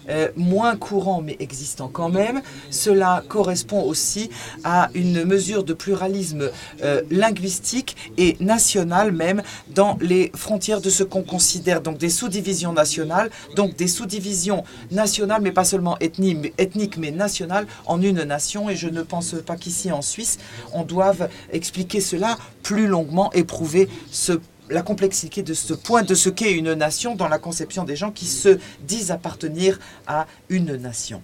euh, 0.08 0.28
moins 0.36 0.76
courant 0.76 1.22
mais 1.22 1.36
existant 1.40 1.88
quand 1.92 2.08
même. 2.08 2.42
Cela 2.70 3.22
correspond 3.28 3.82
aussi 3.82 4.30
à 4.64 4.90
une 4.94 5.24
mesure 5.24 5.64
de 5.64 5.74
pluralisme 5.74 6.50
euh, 6.82 7.02
linguistique 7.10 7.96
et 8.18 8.36
national 8.40 9.12
même 9.12 9.42
dans 9.68 9.96
les 10.00 10.30
frontières 10.34 10.80
de 10.80 10.90
ce 10.90 11.02
qu'on 11.02 11.22
considère 11.22 11.80
donc 11.80 11.98
des 11.98 12.10
sous-divisions 12.10 12.72
nationales, 12.72 13.30
donc 13.56 13.76
des 13.76 13.88
sous-divisions 13.88 14.64
nationales 14.90 15.42
mais 15.42 15.52
pas 15.52 15.64
seulement 15.64 15.96
ethniques 16.00 16.96
mais 16.98 17.10
nationales 17.10 17.66
en 17.86 18.00
une 18.00 18.22
nation 18.22 18.68
et 18.68 18.76
je 18.76 18.88
ne 18.88 19.02
pense 19.02 19.34
pas 19.46 19.56
qu'ici 19.56 19.92
en 19.92 20.02
Suisse 20.02 20.38
on 20.72 20.82
doive 20.82 21.28
expliquer 21.52 22.00
cela 22.00 22.36
plus 22.62 22.86
longuement 22.86 23.30
et 23.32 23.44
prouver 23.44 23.88
ce 24.10 24.40
la 24.70 24.82
complexité 24.82 25.42
de 25.42 25.54
ce 25.54 25.74
point 25.74 26.02
de 26.02 26.14
ce 26.14 26.28
qu'est 26.28 26.52
une 26.52 26.72
nation 26.74 27.14
dans 27.14 27.28
la 27.28 27.38
conception 27.38 27.84
des 27.84 27.96
gens 27.96 28.10
qui 28.10 28.26
se 28.26 28.58
disent 28.82 29.10
appartenir 29.10 29.78
à 30.06 30.26
une 30.48 30.76
nation. 30.76 31.22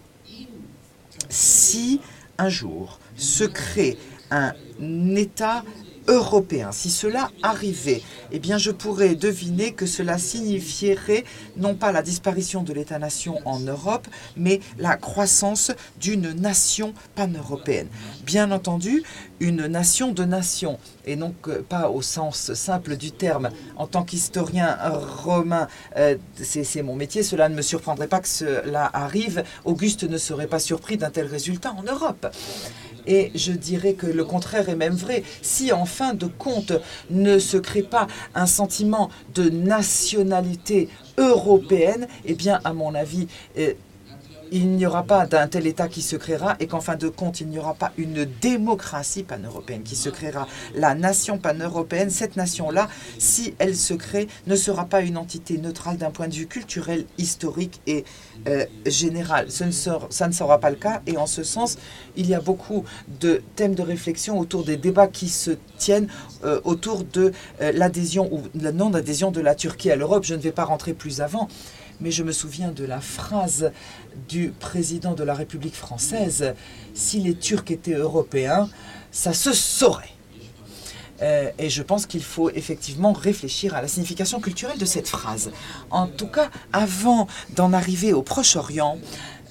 Si 1.28 2.00
un 2.38 2.49
jour 2.49 2.99
se 3.16 3.44
crée 3.44 3.99
un 4.30 4.52
État 5.16 5.64
européen. 6.09 6.73
Si 6.73 6.90
cela 6.90 7.30
arrivait, 7.42 8.02
eh 8.33 8.38
bien 8.38 8.59
je 8.59 8.71
pourrais 8.71 9.14
deviner 9.14 9.73
que 9.73 9.87
cela 9.87 10.19
signifierait 10.19 11.25
non 11.57 11.75
pas 11.75 11.92
la 11.92 12.02
disparition 12.02 12.62
de 12.62 12.73
l'État-nation 12.73 13.38
en 13.45 13.61
Europe, 13.61 14.07
mais 14.37 14.61
la 14.78 14.97
croissance 14.97 15.73
d'une 16.00 16.33
nation 16.33 16.95
pan-européenne. 17.14 17.88
Bien 18.25 18.50
entendu, 18.50 19.02
une 19.40 19.66
nation 19.66 20.12
de 20.12 20.25
nations, 20.25 20.78
et 21.07 21.16
donc 21.16 21.49
pas 21.62 21.88
au 21.88 22.02
sens 22.02 22.52
simple 22.54 22.97
du 22.97 23.11
terme. 23.11 23.50
En 23.76 23.87
tant 23.87 24.04
qu'historien 24.04 24.76
romain, 25.25 25.66
euh, 25.97 26.16
c'est 26.42 26.83
mon 26.83 26.95
métier, 26.95 27.23
cela 27.23 27.49
ne 27.49 27.54
me 27.54 27.62
surprendrait 27.62 28.09
pas 28.09 28.21
que 28.21 28.28
cela 28.28 28.90
arrive. 28.92 29.42
Auguste 29.64 30.04
ne 30.04 30.19
serait 30.19 30.47
pas 30.47 30.59
surpris 30.59 30.97
d'un 30.97 31.11
tel 31.11 31.26
résultat 31.26 31.73
en 31.73 31.83
Europe. 31.83 32.26
Et 33.11 33.33
je 33.35 33.50
dirais 33.50 33.95
que 33.95 34.07
le 34.07 34.25
contraire 34.25 34.69
est 34.69 34.76
même 34.76 34.95
vrai. 34.95 35.25
Si 35.43 35.73
en 35.73 35.85
fin 35.85 36.14
de 36.14 36.26
compte 36.26 36.73
ne 37.11 37.40
se 37.40 37.57
crée 37.57 37.83
pas 37.83 38.07
un 38.37 38.47
sentiment 38.47 39.11
de 39.35 39.50
nationalité 39.50 40.88
européenne, 41.19 42.07
eh 42.25 42.35
bien, 42.35 42.61
à 42.62 42.73
mon 42.73 42.95
avis, 42.95 43.26
euh, 43.59 43.75
il 44.52 44.71
n'y 44.71 44.87
aura 44.87 45.02
pas 45.02 45.26
d'un 45.26 45.47
tel 45.49 45.66
État 45.66 45.88
qui 45.88 46.02
se 46.02 46.16
créera 46.16 46.57
et 46.61 46.66
qu'en 46.66 46.80
fin 46.80 46.97
de 46.97 47.09
compte, 47.09 47.40
il 47.40 47.49
n'y 47.49 47.59
aura 47.59 47.75
pas 47.75 47.92
une 47.97 48.25
démocratie 48.40 49.23
pan-européenne 49.23 49.83
qui 49.83 49.97
se 49.97 50.09
créera. 50.09 50.47
La 50.75 50.95
nation 50.95 51.38
pan-européenne, 51.38 52.11
cette 52.11 52.37
nation-là, 52.37 52.88
si 53.19 53.54
elle 53.59 53.76
se 53.76 53.95
crée, 53.95 54.28
ne 54.47 54.57
sera 54.57 54.87
pas 54.87 55.00
une 55.00 55.16
entité 55.16 55.59
neutrale 55.59 55.97
d'un 55.97 56.11
point 56.11 56.28
de 56.28 56.35
vue 56.35 56.47
culturel, 56.47 57.07
historique 57.19 57.80
et 57.87 58.04
euh, 58.49 58.64
général. 58.87 59.50
Ce 59.50 59.64
ne 59.64 59.71
sera, 59.71 60.07
ça 60.11 60.26
ne 60.26 60.33
sera 60.33 60.59
pas 60.59 60.71
le 60.71 60.76
cas 60.76 61.02
et 61.07 61.16
en 61.16 61.26
ce 61.26 61.42
sens, 61.42 61.78
il 62.16 62.26
y 62.26 62.35
a 62.35 62.40
beaucoup 62.40 62.85
de 63.21 63.42
thèmes 63.57 63.75
de 63.75 63.83
réflexion 63.83 64.38
autour 64.38 64.64
des 64.64 64.76
débats 64.76 65.09
qui 65.09 65.28
se 65.28 65.52
tiennent 65.78 66.09
euh, 66.45 66.61
autour 66.64 67.04
de 67.04 67.33
euh, 67.61 67.73
l'adhésion 67.73 68.28
ou 68.33 68.42
la 68.54 68.73
non-adhésion 68.73 69.30
de 69.30 69.40
la 69.40 69.54
Turquie 69.54 69.90
à 69.90 69.97
l'Europe. 69.97 70.25
Je 70.25 70.35
ne 70.35 70.40
vais 70.40 70.52
pas 70.52 70.64
rentrer 70.64 70.95
plus 70.95 71.21
avant 71.21 71.49
mais 72.00 72.11
je 72.11 72.23
me 72.23 72.33
souviens 72.33 72.73
de 72.73 72.85
la 72.85 73.00
phrase 73.00 73.73
du 74.28 74.52
président 74.59 75.14
de 75.14 75.23
la 75.23 75.35
République 75.35 75.75
française, 75.75 76.54
si 76.95 77.21
les 77.21 77.35
Turcs 77.35 77.71
étaient 77.71 77.95
européens, 77.95 78.69
ça 79.12 79.33
se 79.33 79.52
saurait. 79.52 80.14
Euh, 81.23 81.50
et 81.59 81.69
je 81.69 81.83
pense 81.83 82.07
qu'il 82.07 82.23
faut 82.23 82.50
effectivement 82.50 83.12
réfléchir 83.12 83.75
à 83.75 83.83
la 83.83 83.88
signification 83.88 84.40
culturelle 84.40 84.78
de 84.78 84.85
cette 84.87 85.09
phrase. 85.09 85.50
En 85.90 86.07
tout 86.07 86.28
cas, 86.28 86.50
avant 86.73 87.26
d'en 87.54 87.73
arriver 87.73 88.12
au 88.12 88.23
Proche-Orient, 88.23 88.99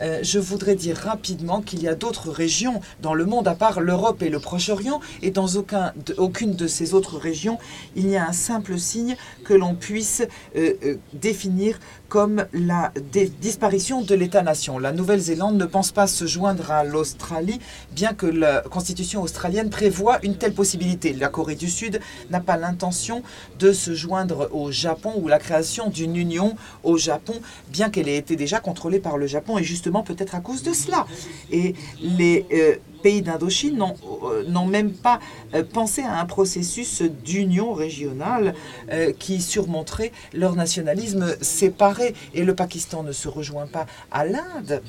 euh, 0.02 0.20
je 0.22 0.40
voudrais 0.40 0.76
dire 0.76 0.98
rapidement 0.98 1.62
qu'il 1.62 1.82
y 1.82 1.88
a 1.88 1.96
d'autres 1.96 2.30
régions 2.30 2.82
dans 3.02 3.14
le 3.14 3.26
monde, 3.26 3.48
à 3.48 3.56
part 3.56 3.82
l'Europe 3.82 4.22
et 4.22 4.30
le 4.30 4.40
Proche-Orient, 4.40 5.00
et 5.22 5.32
dans 5.32 5.48
aucun, 5.56 5.94
aucune 6.18 6.56
de 6.56 6.68
ces 6.68 6.94
autres 6.94 7.18
régions, 7.18 7.58
il 7.96 8.10
y 8.10 8.18
a 8.18 8.28
un 8.28 8.34
simple 8.34 8.78
signe 8.78 9.16
que 9.44 9.54
l'on 9.54 9.76
puisse 9.76 10.24
euh, 10.56 10.98
définir 11.14 11.80
comme 12.10 12.46
la 12.54 12.92
disparition 13.40 14.02
de 14.02 14.16
l'État-nation. 14.16 14.80
La 14.80 14.92
Nouvelle-Zélande 14.92 15.58
ne 15.58 15.66
pense 15.66 15.92
pas 15.92 16.08
se 16.08 16.26
joindre 16.26 16.72
à 16.72 16.84
l'Australie, 16.84 17.60
bien 17.92 18.14
que 18.14 18.26
la 18.26 18.62
constitution 18.62 19.22
australienne 19.22 19.70
prévoit 19.70 20.18
une 20.24 20.36
telle 20.36 20.54
possibilité. 20.54 21.14
La 21.14 21.30
Corée 21.30 21.56
du 21.56 21.70
Sud 21.70 22.00
n'a 22.32 22.40
pas 22.40 22.58
l'intention 22.58 23.22
de 23.60 23.72
se 23.72 23.94
joindre 23.94 24.50
au 24.52 24.72
Japon 24.72 25.14
ou 25.18 25.28
la 25.28 25.38
création 25.38 25.90
d'une 25.90 26.16
union 26.16 26.56
au 26.84 26.98
Japon, 26.98 27.36
bien 27.70 27.90
qu'elle 27.90 28.10
ait 28.10 28.18
été 28.18 28.36
déjà 28.36 28.60
contrôlée 28.60 29.00
par 29.00 29.18
le 29.18 29.28
Japon, 29.28 29.60
et 29.60 29.64
peut-être 30.04 30.36
à 30.36 30.40
cause 30.40 30.64
de 30.64 30.74
cela. 30.74 31.06
Et 31.52 31.76
les 32.02 32.46
euh, 32.54 32.76
pays 33.00 33.22
d'Indochine 33.22 33.82
euh, 33.82 34.44
n'ont 34.48 34.66
même 34.66 34.92
pas 34.92 35.20
euh, 35.54 35.64
pensé 35.64 36.02
à 36.02 36.20
un 36.20 36.26
processus 36.26 37.02
d'union 37.02 37.74
régionale 37.74 38.54
euh, 38.92 39.12
qui 39.18 39.42
surmonterait 39.42 40.12
leur 40.34 40.56
nationalisme 40.56 41.36
séparé. 41.42 42.14
Et 42.34 42.44
le 42.44 42.56
Pakistan 42.56 43.04
ne 43.04 43.12
se 43.12 43.28
rejoint 43.28 43.68
pas 43.68 43.86
à 44.12 44.26
l'Inde. 44.26 44.82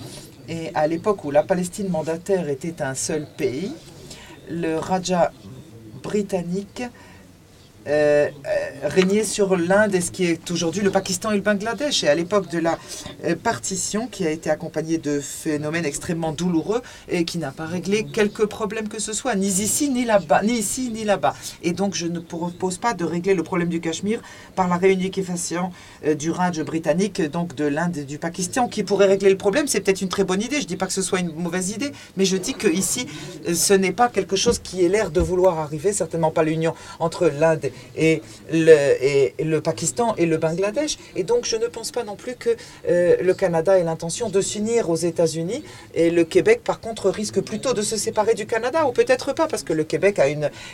Et 0.48 0.70
à 0.74 0.86
l'époque 0.86 1.24
où 1.24 1.30
la 1.30 1.42
Palestine 1.42 1.88
mandataire 1.88 2.48
était 2.48 2.82
un 2.82 2.94
seul 2.94 3.26
pays, 3.36 3.72
le 4.48 4.76
Raja 4.76 5.32
britannique 6.02 6.82
euh, 7.86 8.28
euh, 8.28 8.88
régner 8.88 9.24
sur 9.24 9.56
l'Inde 9.56 9.94
et 9.94 10.02
ce 10.02 10.10
qui 10.10 10.26
est 10.26 10.50
aujourd'hui 10.50 10.82
le 10.82 10.90
Pakistan 10.90 11.30
et 11.30 11.36
le 11.36 11.40
Bangladesh. 11.40 12.04
Et 12.04 12.08
à 12.08 12.14
l'époque 12.14 12.50
de 12.50 12.58
la 12.58 12.78
euh, 13.24 13.34
partition, 13.34 14.06
qui 14.06 14.26
a 14.26 14.30
été 14.30 14.50
accompagnée 14.50 14.98
de 14.98 15.18
phénomènes 15.18 15.86
extrêmement 15.86 16.32
douloureux 16.32 16.82
et 17.08 17.24
qui 17.24 17.38
n'a 17.38 17.52
pas 17.52 17.64
réglé 17.64 18.04
quelques 18.04 18.44
problèmes 18.46 18.88
que 18.88 18.98
ce 18.98 19.14
soit, 19.14 19.34
ni 19.34 19.46
ici, 19.46 19.88
ni 19.88 20.04
là-bas, 20.04 20.42
ni 20.42 20.58
ici, 20.58 20.90
ni 20.92 21.04
là-bas. 21.04 21.34
Et 21.62 21.72
donc, 21.72 21.94
je 21.94 22.06
ne 22.06 22.20
propose 22.20 22.76
pas 22.76 22.92
de 22.92 23.04
régler 23.04 23.34
le 23.34 23.42
problème 23.42 23.70
du 23.70 23.80
Cachemire 23.80 24.20
par 24.56 24.68
la 24.68 24.76
réunification 24.76 25.72
du 26.18 26.30
Raj 26.30 26.60
britannique, 26.62 27.22
donc 27.22 27.54
de 27.54 27.64
l'Inde 27.64 27.96
et 27.96 28.04
du 28.04 28.18
Pakistan, 28.18 28.68
qui 28.68 28.82
pourrait 28.82 29.06
régler 29.06 29.30
le 29.30 29.36
problème. 29.36 29.66
C'est 29.66 29.80
peut-être 29.80 30.02
une 30.02 30.08
très 30.08 30.24
bonne 30.24 30.42
idée. 30.42 30.56
Je 30.56 30.62
ne 30.62 30.68
dis 30.68 30.76
pas 30.76 30.86
que 30.86 30.92
ce 30.92 31.02
soit 31.02 31.20
une 31.20 31.32
mauvaise 31.34 31.70
idée, 31.70 31.92
mais 32.16 32.24
je 32.24 32.36
dis 32.36 32.54
que 32.54 32.68
ici, 32.68 33.06
ce 33.52 33.72
n'est 33.72 33.92
pas 33.92 34.08
quelque 34.08 34.36
chose 34.36 34.58
qui 34.58 34.84
ait 34.84 34.88
l'air 34.88 35.10
de 35.10 35.20
vouloir 35.20 35.58
arriver, 35.58 35.92
certainement 35.92 36.30
pas 36.30 36.42
l'union 36.42 36.74
entre 36.98 37.28
l'Inde 37.28 37.69
et 37.96 38.22
le, 38.52 39.58
Pakistan 39.60 40.14
et 40.16 40.26
le 40.26 40.36
Bangladesh. 40.36 40.98
Et 41.16 41.24
donc, 41.24 41.44
je 41.44 41.56
ne 41.56 41.66
pense 41.66 41.90
pas 41.90 42.04
non 42.04 42.16
plus 42.16 42.34
que 42.34 42.50
euh, 42.88 43.16
le 43.20 43.34
Canada 43.34 43.78
ait 43.78 43.84
l'intention 43.84 44.28
de 44.28 44.40
s'unir 44.40 44.90
aux 44.90 44.96
États-Unis. 44.96 45.62
Et 45.94 46.10
le 46.10 46.24
Québec, 46.24 46.62
par 46.64 46.80
contre, 46.80 47.10
risque 47.10 47.40
plutôt 47.40 47.74
de 47.74 47.82
se 47.82 47.96
séparer 47.96 48.34
du 48.34 48.46
Canada, 48.46 48.86
ou 48.86 48.92
peut-être 48.92 49.32
pas, 49.34 49.46
parce 49.46 49.62
que 49.62 49.72
le 49.72 49.84
Québec 49.84 50.20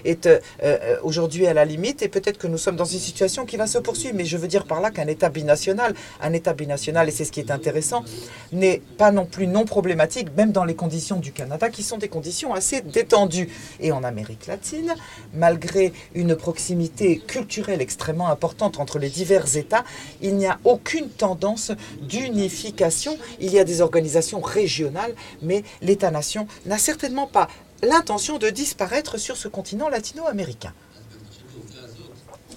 est 0.04 0.26
euh, 0.26 0.38
euh, 0.62 0.96
aujourd'hui 1.02 1.46
à 1.46 1.54
la 1.54 1.64
limite, 1.64 2.02
et 2.02 2.08
peut-être 2.08 2.38
que 2.38 2.46
nous 2.46 2.58
sommes 2.58 2.76
dans 2.76 2.84
une 2.84 2.98
situation 2.98 3.44
qui 3.44 3.56
va 3.56 3.66
se 3.66 3.78
poursuivre. 3.78 4.14
Mais 4.16 4.24
je 4.24 4.36
veux 4.36 4.48
dire 4.48 4.64
par 4.64 4.80
là 4.80 4.90
qu'un 4.90 5.06
État 5.06 5.28
binational, 5.28 5.94
un 6.20 6.32
État 6.32 6.52
binational, 6.52 7.08
et 7.08 7.12
c'est 7.12 7.24
ce 7.24 7.32
qui 7.32 7.40
est 7.40 7.50
intéressant, 7.50 8.04
n'est 8.52 8.82
pas 8.98 9.10
non 9.10 9.26
plus 9.26 9.46
non 9.46 9.64
problématique, 9.64 10.28
même 10.36 10.52
dans 10.52 10.64
les 10.64 10.74
conditions 10.74 11.16
du 11.16 11.32
Canada, 11.32 11.68
qui 11.68 11.82
sont 11.82 11.98
des 11.98 12.08
conditions 12.08 12.54
assez 12.54 12.80
détendues. 12.80 13.48
Et 13.80 13.92
en 13.92 14.04
Amérique 14.04 14.46
latine, 14.46 14.94
malgré 15.34 15.92
une 16.14 16.36
proximité 16.36 16.85
culturelle 17.26 17.80
extrêmement 17.80 18.28
importante 18.28 18.78
entre 18.78 18.98
les 18.98 19.10
divers 19.10 19.56
États, 19.56 19.84
il 20.20 20.36
n'y 20.36 20.46
a 20.46 20.58
aucune 20.64 21.08
tendance 21.08 21.72
d'unification. 22.02 23.16
Il 23.40 23.52
y 23.52 23.58
a 23.58 23.64
des 23.64 23.80
organisations 23.80 24.40
régionales, 24.40 25.14
mais 25.42 25.64
l'État-nation 25.82 26.46
n'a 26.66 26.78
certainement 26.78 27.26
pas 27.26 27.48
l'intention 27.82 28.38
de 28.38 28.48
disparaître 28.48 29.18
sur 29.18 29.36
ce 29.36 29.48
continent 29.48 29.88
latino-américain. 29.88 30.72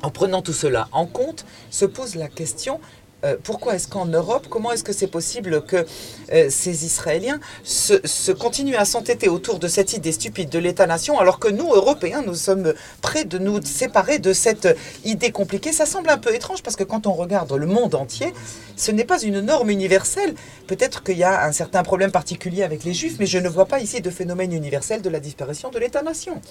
En 0.01 0.11
prenant 0.11 0.41
tout 0.41 0.53
cela 0.53 0.87
en 0.93 1.05
compte, 1.05 1.45
se 1.71 1.85
pose 1.85 2.15
la 2.15 2.29
question 2.29 2.79
euh, 3.25 3.35
pourquoi 3.43 3.75
est-ce 3.75 3.87
qu'en 3.87 4.05
Europe, 4.05 4.47
comment 4.49 4.71
est-ce 4.71 4.83
que 4.83 4.93
c'est 4.93 5.07
possible 5.07 5.63
que 5.65 5.85
euh, 6.31 6.49
ces 6.49 6.85
Israéliens 6.85 7.39
se, 7.63 8.31
continuent 8.31 8.77
à 8.77 8.85
s'entêter 8.85 9.27
autour 9.27 9.59
de 9.59 9.67
cette 9.67 9.91
idée 9.93 10.13
stupide 10.13 10.49
de 10.49 10.59
l'État-nation, 10.59 11.19
alors 11.19 11.39
que 11.39 11.49
nous, 11.49 11.67
Européens, 11.73 12.23
nous 12.25 12.35
sommes 12.35 12.73
prêts 13.01 13.25
de 13.25 13.37
nous 13.37 13.61
séparer 13.61 14.19
de 14.19 14.31
cette 14.31 14.69
idée 15.03 15.31
compliquée? 15.31 15.73
Ça 15.73 15.85
semble 15.85 16.09
un 16.09 16.17
peu 16.17 16.33
étrange 16.33 16.63
parce 16.63 16.77
que 16.77 16.85
quand 16.85 17.07
on 17.07 17.13
regarde 17.13 17.51
le 17.51 17.65
monde 17.65 17.95
entier, 17.95 18.33
ce 18.77 18.91
n'est 18.91 19.03
pas 19.03 19.21
une 19.21 19.41
norme 19.41 19.69
universelle. 19.69 20.33
Peut-être 20.67 21.03
qu'il 21.03 21.17
y 21.17 21.23
a 21.23 21.45
un 21.45 21.51
certain 21.51 21.83
problème 21.83 22.11
particulier 22.11 22.63
avec 22.63 22.85
les 22.85 22.93
Juifs, 22.93 23.17
mais 23.19 23.25
je 23.25 23.37
ne 23.37 23.49
vois 23.49 23.65
pas 23.65 23.81
ici 23.81 23.99
de 23.99 24.09
phénomène 24.09 24.53
universel 24.53 25.01
de 25.01 25.09
la 25.09 25.19
disparition 25.19 25.69
de 25.71 25.79
l'État-nation. 25.79 26.41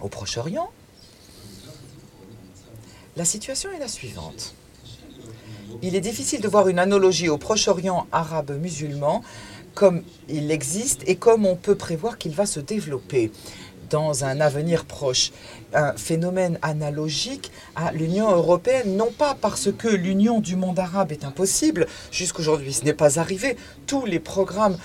Au 0.00 0.08
Proche-Orient, 0.08 0.70
la 3.16 3.24
situation 3.24 3.70
est 3.70 3.78
la 3.78 3.88
suivante 3.88 4.54
il 5.82 5.94
est 5.94 6.00
difficile 6.00 6.40
de 6.40 6.48
voir 6.48 6.68
une 6.68 6.78
analogie 6.78 7.28
au 7.28 7.38
Proche-Orient 7.38 8.06
arabe 8.12 8.58
musulman 8.60 9.22
comme 9.74 10.02
il 10.28 10.50
existe 10.50 11.02
et 11.06 11.16
comme 11.16 11.46
on 11.46 11.56
peut 11.56 11.74
prévoir 11.74 12.16
qu'il 12.16 12.32
va 12.32 12.46
se 12.46 12.60
développer. 12.60 13.32
Dans 13.90 14.24
un 14.24 14.40
avenir 14.40 14.84
proche. 14.84 15.32
Un 15.72 15.94
phénomène 15.94 16.58
analogique 16.62 17.50
à 17.74 17.90
l'Union 17.90 18.30
européenne, 18.30 18.96
non 18.96 19.10
pas 19.10 19.36
parce 19.40 19.72
que 19.72 19.88
l'union 19.88 20.40
du 20.40 20.54
monde 20.54 20.78
arabe 20.78 21.10
est 21.10 21.24
impossible, 21.24 21.88
jusqu'aujourd'hui 22.12 22.72
ce 22.72 22.84
n'est 22.84 22.92
pas 22.92 23.18
arrivé, 23.18 23.56
tous 23.86 24.06
les 24.06 24.20
programmes 24.20 24.78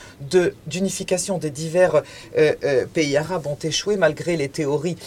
d'unification 0.65 1.37
des 1.37 1.51
divers 1.51 2.01
euh, 2.37 2.53
euh, 2.63 2.85
pays 2.91 3.15
arabes 3.17 3.45
ont 3.45 3.57
échoué 3.61 3.97
malgré 3.97 4.35
les 4.35 4.49
théories 4.49 4.97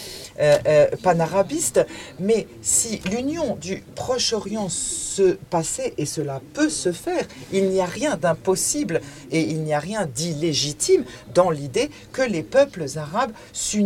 euh, 0.41 0.87
panarabistes, 1.03 1.85
mais 2.21 2.47
si 2.63 3.01
l'union 3.11 3.57
du 3.57 3.83
Proche-Orient 3.97 4.69
se 4.69 5.37
passait, 5.51 5.95
et 5.99 6.07
cela 6.07 6.41
peut 6.55 6.71
se 6.71 6.93
faire, 6.93 7.27
il 7.53 7.69
n'y 7.69 7.81
a 7.81 7.87
rien 7.87 8.17
d'impossible 8.17 9.01
et 9.31 9.41
il 9.41 9.63
n'y 9.63 9.75
a 9.75 9.79
rien 9.79 10.07
d'illégitime 10.07 11.05
dans 11.35 11.51
l'idée 11.51 11.91
que 12.13 12.23
les 12.23 12.43
peuples 12.43 12.87
arabes 12.97 13.33
s'unissent 13.53 13.82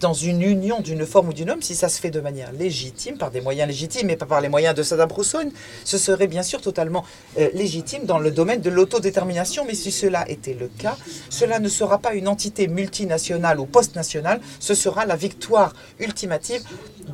dans 0.00 0.14
une 0.14 0.42
union 0.42 0.80
d'une 0.80 1.06
forme 1.06 1.28
ou 1.28 1.32
d'une 1.32 1.50
autre, 1.50 1.62
si 1.62 1.74
ça 1.74 1.88
se 1.88 2.00
fait 2.00 2.10
de 2.10 2.20
manière 2.20 2.52
légitime, 2.52 3.16
par 3.16 3.30
des 3.30 3.40
moyens 3.40 3.68
légitimes 3.68 4.10
et 4.10 4.16
pas 4.16 4.26
par 4.26 4.40
les 4.40 4.48
moyens 4.48 4.74
de 4.74 4.82
Saddam 4.82 5.10
Hussein, 5.16 5.50
ce 5.84 5.98
serait 5.98 6.26
bien 6.26 6.42
sûr 6.42 6.60
totalement 6.60 7.04
euh, 7.38 7.48
légitime 7.54 8.04
dans 8.04 8.18
le 8.18 8.30
domaine 8.30 8.60
de 8.60 8.70
l'autodétermination, 8.70 9.64
mais 9.66 9.74
si 9.74 9.90
cela 9.90 10.28
était 10.28 10.54
le 10.54 10.68
cas, 10.68 10.96
cela 11.28 11.58
ne 11.58 11.68
sera 11.68 11.98
pas 11.98 12.14
une 12.14 12.28
entité 12.28 12.68
multinationale 12.68 13.60
ou 13.60 13.66
post-nationale, 13.66 14.40
ce 14.58 14.74
sera 14.74 15.06
la 15.06 15.16
victoire 15.16 15.72
ultimative 15.98 16.62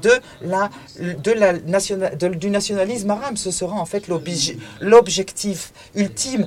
de 0.02 0.12
la, 0.43 0.71
du 1.00 2.50
nationalisme 2.50 3.11
arabe. 3.11 3.37
Ce 3.37 3.50
sera 3.50 3.76
en 3.76 3.87
fait 3.87 4.09
l'objectif 4.81 5.73
ultime 5.95 6.47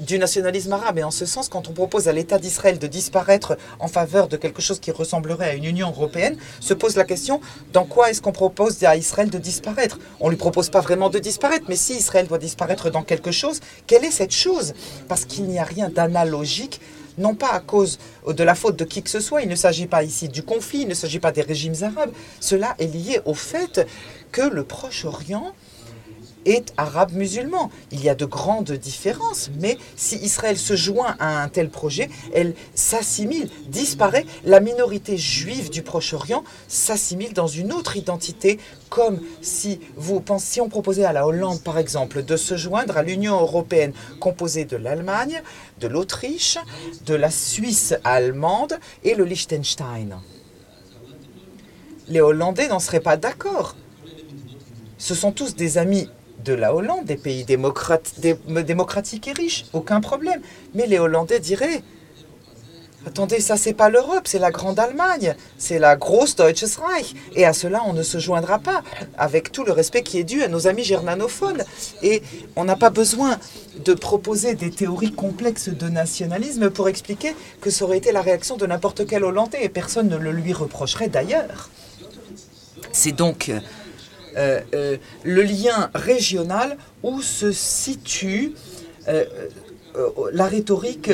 du 0.00 0.18
nationalisme 0.18 0.72
arabe. 0.72 0.98
Et 0.98 1.04
en 1.04 1.10
ce 1.10 1.26
sens, 1.26 1.48
quand 1.48 1.68
on 1.68 1.72
propose 1.72 2.08
à 2.08 2.12
l'État 2.12 2.38
d'Israël 2.38 2.78
de 2.78 2.86
disparaître 2.86 3.56
en 3.78 3.88
faveur 3.88 4.28
de 4.28 4.36
quelque 4.36 4.62
qui 4.74 4.90
ressemblerait 4.90 5.50
à 5.50 5.54
une 5.54 5.64
Union 5.64 5.88
européenne, 5.88 6.36
se 6.60 6.74
pose 6.74 6.96
la 6.96 7.04
question, 7.04 7.40
dans 7.72 7.84
quoi 7.84 8.10
est-ce 8.10 8.20
qu'on 8.20 8.32
propose 8.32 8.82
à 8.84 8.96
Israël 8.96 9.30
de 9.30 9.38
disparaître? 9.38 9.98
On 10.20 10.26
ne 10.26 10.30
lui 10.30 10.36
propose 10.36 10.70
pas 10.70 10.80
vraiment 10.80 11.10
de 11.10 11.18
disparaître, 11.18 11.64
mais 11.68 11.76
si 11.76 11.94
Israël 11.94 12.26
doit 12.26 12.38
disparaître 12.38 12.90
dans 12.90 13.02
quelque 13.02 13.32
chose, 13.32 13.60
quelle 13.86 14.04
est 14.04 14.10
cette 14.10 14.32
chose? 14.32 14.74
Parce 15.08 15.24
qu'il 15.24 15.44
n'y 15.44 15.58
a 15.58 15.64
rien 15.64 15.88
d'analogique 15.88 16.80
non 17.18 17.34
pas 17.34 17.50
à 17.50 17.60
cause 17.60 17.98
de 18.28 18.44
la 18.44 18.54
faute 18.54 18.76
de 18.76 18.84
qui 18.84 19.02
que 19.02 19.10
ce 19.10 19.20
soit, 19.20 19.42
il 19.42 19.48
ne 19.48 19.56
s'agit 19.56 19.86
pas 19.86 20.04
ici 20.04 20.28
du 20.28 20.42
conflit, 20.42 20.82
il 20.82 20.88
ne 20.88 20.94
s'agit 20.94 21.18
pas 21.18 21.32
des 21.32 21.42
régimes 21.42 21.74
arabes, 21.82 22.12
cela 22.38 22.76
est 22.78 22.86
lié 22.86 23.20
au 23.24 23.34
fait 23.34 23.86
que 24.30 24.42
le 24.42 24.62
Proche-Orient 24.62 25.52
est 26.44 26.72
arabe-musulman. 26.76 27.70
Il 27.92 28.02
y 28.02 28.08
a 28.08 28.14
de 28.14 28.24
grandes 28.24 28.72
différences, 28.72 29.50
mais 29.60 29.78
si 29.96 30.16
Israël 30.16 30.56
se 30.56 30.76
joint 30.76 31.16
à 31.18 31.42
un 31.42 31.48
tel 31.48 31.70
projet, 31.70 32.08
elle 32.34 32.54
s'assimile, 32.74 33.50
disparaît. 33.68 34.26
La 34.44 34.60
minorité 34.60 35.16
juive 35.16 35.70
du 35.70 35.82
Proche-Orient 35.82 36.44
s'assimile 36.68 37.32
dans 37.32 37.46
une 37.46 37.72
autre 37.72 37.96
identité, 37.96 38.58
comme 38.88 39.20
si, 39.42 39.80
vous 39.96 40.20
pensiez, 40.20 40.62
on 40.62 40.68
proposait 40.68 41.04
à 41.04 41.12
la 41.12 41.26
Hollande, 41.26 41.62
par 41.62 41.78
exemple, 41.78 42.22
de 42.22 42.36
se 42.36 42.56
joindre 42.56 42.96
à 42.96 43.02
l'Union 43.02 43.40
européenne 43.40 43.92
composée 44.20 44.64
de 44.64 44.76
l'Allemagne, 44.76 45.42
de 45.80 45.88
l'Autriche, 45.88 46.58
de 47.06 47.14
la 47.14 47.30
Suisse 47.30 47.94
allemande 48.04 48.78
et 49.04 49.14
le 49.14 49.24
Liechtenstein. 49.24 50.20
Les 52.08 52.20
Hollandais 52.20 52.68
n'en 52.68 52.78
seraient 52.78 53.00
pas 53.00 53.18
d'accord. 53.18 53.76
Ce 54.96 55.14
sont 55.14 55.30
tous 55.30 55.54
des 55.54 55.78
amis 55.78 56.08
de 56.44 56.52
la 56.52 56.74
Hollande, 56.74 57.04
des 57.04 57.16
pays 57.16 57.44
démocratiques 57.44 59.28
et 59.28 59.32
riches, 59.32 59.66
aucun 59.72 60.00
problème. 60.00 60.40
Mais 60.74 60.86
les 60.86 60.98
Hollandais 60.98 61.40
diraient 61.40 61.82
Attendez, 63.06 63.40
ça 63.40 63.56
c'est 63.56 63.74
pas 63.74 63.88
l'Europe, 63.88 64.26
c'est 64.26 64.40
la 64.40 64.50
Grande 64.50 64.78
Allemagne, 64.78 65.34
c'est 65.56 65.78
la 65.78 65.96
grosse 65.96 66.34
Deutsches 66.34 66.76
Reich. 66.76 67.14
Et 67.36 67.46
à 67.46 67.52
cela, 67.52 67.80
on 67.86 67.92
ne 67.92 68.02
se 68.02 68.18
joindra 68.18 68.58
pas, 68.58 68.82
avec 69.16 69.52
tout 69.52 69.64
le 69.64 69.72
respect 69.72 70.02
qui 70.02 70.18
est 70.18 70.24
dû 70.24 70.42
à 70.42 70.48
nos 70.48 70.66
amis 70.66 70.82
germanophones. 70.84 71.64
Et 72.02 72.22
on 72.56 72.64
n'a 72.64 72.76
pas 72.76 72.90
besoin 72.90 73.38
de 73.84 73.94
proposer 73.94 74.54
des 74.54 74.70
théories 74.70 75.12
complexes 75.12 75.68
de 75.68 75.88
nationalisme 75.88 76.70
pour 76.70 76.88
expliquer 76.88 77.34
que 77.60 77.70
ça 77.70 77.84
aurait 77.84 77.98
été 77.98 78.10
la 78.10 78.20
réaction 78.20 78.56
de 78.56 78.66
n'importe 78.66 79.06
quel 79.06 79.24
Hollandais, 79.24 79.64
et 79.64 79.68
personne 79.68 80.08
ne 80.08 80.16
le 80.16 80.32
lui 80.32 80.52
reprocherait 80.52 81.08
d'ailleurs. 81.08 81.70
C'est 82.92 83.12
donc 83.12 83.50
euh, 84.38 84.60
euh, 84.74 84.96
le 85.24 85.42
lien 85.42 85.90
régional 85.94 86.76
où 87.02 87.20
se 87.20 87.50
situe 87.50 88.54
euh, 89.08 89.24
la 90.32 90.46
rhétorique 90.46 91.10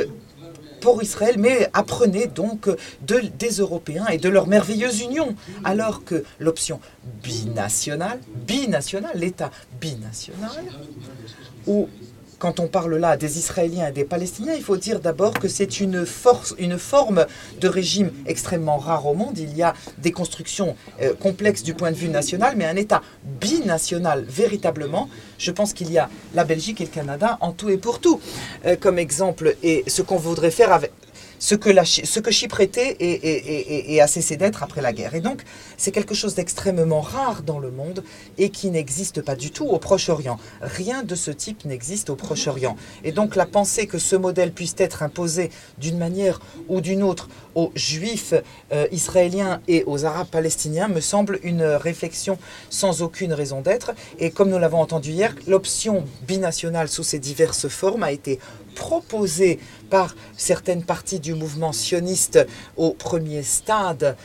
pour 0.82 1.02
Israël, 1.02 1.36
mais 1.38 1.70
apprenez 1.72 2.26
donc 2.26 2.68
de, 3.00 3.20
des 3.38 3.48
Européens 3.60 4.06
et 4.08 4.18
de 4.18 4.28
leur 4.28 4.46
merveilleuse 4.46 5.00
union. 5.00 5.34
Alors 5.64 6.04
que 6.04 6.24
l'option 6.38 6.80
binationale, 7.22 8.20
binationale, 8.46 9.12
l'État 9.14 9.50
binational, 9.80 10.50
où 11.66 11.88
quand 12.38 12.60
on 12.60 12.66
parle 12.66 12.96
là 12.96 13.16
des 13.16 13.38
Israéliens 13.38 13.88
et 13.88 13.92
des 13.92 14.04
Palestiniens, 14.04 14.54
il 14.54 14.62
faut 14.62 14.76
dire 14.76 15.00
d'abord 15.00 15.34
que 15.34 15.48
c'est 15.48 15.80
une, 15.80 16.04
force, 16.04 16.54
une 16.58 16.78
forme 16.78 17.26
de 17.60 17.68
régime 17.68 18.12
extrêmement 18.26 18.78
rare 18.78 19.06
au 19.06 19.14
monde. 19.14 19.38
Il 19.38 19.56
y 19.56 19.62
a 19.62 19.74
des 19.98 20.12
constructions 20.12 20.76
euh, 21.02 21.14
complexes 21.14 21.62
du 21.62 21.74
point 21.74 21.90
de 21.90 21.96
vue 21.96 22.08
national, 22.08 22.54
mais 22.56 22.66
un 22.66 22.76
État 22.76 23.02
binational 23.40 24.24
véritablement. 24.28 25.08
Je 25.38 25.50
pense 25.50 25.72
qu'il 25.72 25.90
y 25.90 25.98
a 25.98 26.08
la 26.34 26.44
Belgique 26.44 26.80
et 26.80 26.84
le 26.84 26.90
Canada 26.90 27.38
en 27.40 27.52
tout 27.52 27.70
et 27.70 27.78
pour 27.78 28.00
tout 28.00 28.20
euh, 28.66 28.76
comme 28.76 28.98
exemple. 28.98 29.56
Et 29.62 29.84
ce 29.86 30.02
qu'on 30.02 30.16
voudrait 30.16 30.50
faire 30.50 30.72
avec, 30.72 30.92
ce 31.38 31.54
que, 31.54 32.30
Chypre 32.30 32.60
était 32.60 32.96
et, 33.00 34.00
a 34.00 34.06
cessé 34.06 34.36
d'être 34.36 34.62
après 34.62 34.82
la 34.82 34.92
guerre. 34.92 35.14
Et 35.14 35.20
donc, 35.20 35.42
c'est 35.76 35.92
quelque 35.92 36.14
chose 36.14 36.34
d'extrêmement 36.34 37.00
rare 37.00 37.42
dans 37.42 37.58
le 37.58 37.70
monde 37.70 38.02
et 38.38 38.50
qui 38.50 38.70
n'existe 38.70 39.22
pas 39.22 39.36
du 39.36 39.50
tout 39.50 39.66
au 39.66 39.78
Proche-Orient. 39.78 40.38
Rien 40.60 41.02
de 41.02 41.14
ce 41.14 41.30
type 41.30 41.64
n'existe 41.64 42.10
au 42.10 42.16
Proche-Orient. 42.16 42.76
Et 43.02 43.12
donc, 43.12 43.36
la 43.36 43.46
pensée 43.46 43.86
que 43.86 43.98
ce 43.98 44.16
modèle 44.16 44.52
puisse 44.52 44.74
être 44.78 45.02
imposé 45.02 45.50
d'une 45.78 45.98
manière 45.98 46.40
ou 46.68 46.80
d'une 46.80 47.02
autre 47.02 47.28
aux 47.54 47.70
Juifs 47.74 48.34
euh, 48.72 48.86
israéliens 48.90 49.60
et 49.68 49.84
aux 49.86 50.04
Arabes 50.04 50.26
palestiniens 50.28 50.88
me 50.88 51.00
semble 51.00 51.38
une 51.42 51.62
réflexion 51.62 52.38
sans 52.70 53.02
aucune 53.02 53.32
raison 53.32 53.60
d'être. 53.60 53.92
Et 54.18 54.30
comme 54.30 54.50
nous 54.50 54.58
l'avons 54.58 54.80
entendu 54.80 55.10
hier, 55.10 55.34
l'option 55.46 56.04
binationale 56.26 56.88
sous 56.88 57.04
ses 57.04 57.18
diverses 57.18 57.68
formes 57.68 58.02
a 58.02 58.12
été 58.12 58.38
proposée 58.74 59.58
par 59.90 60.14
certaines 60.36 60.84
parties 60.84 61.20
du 61.20 61.34
mouvement 61.34 61.72
sioniste 61.72 62.46
au 62.76 62.90
premier 62.90 63.42
stade 63.42 64.16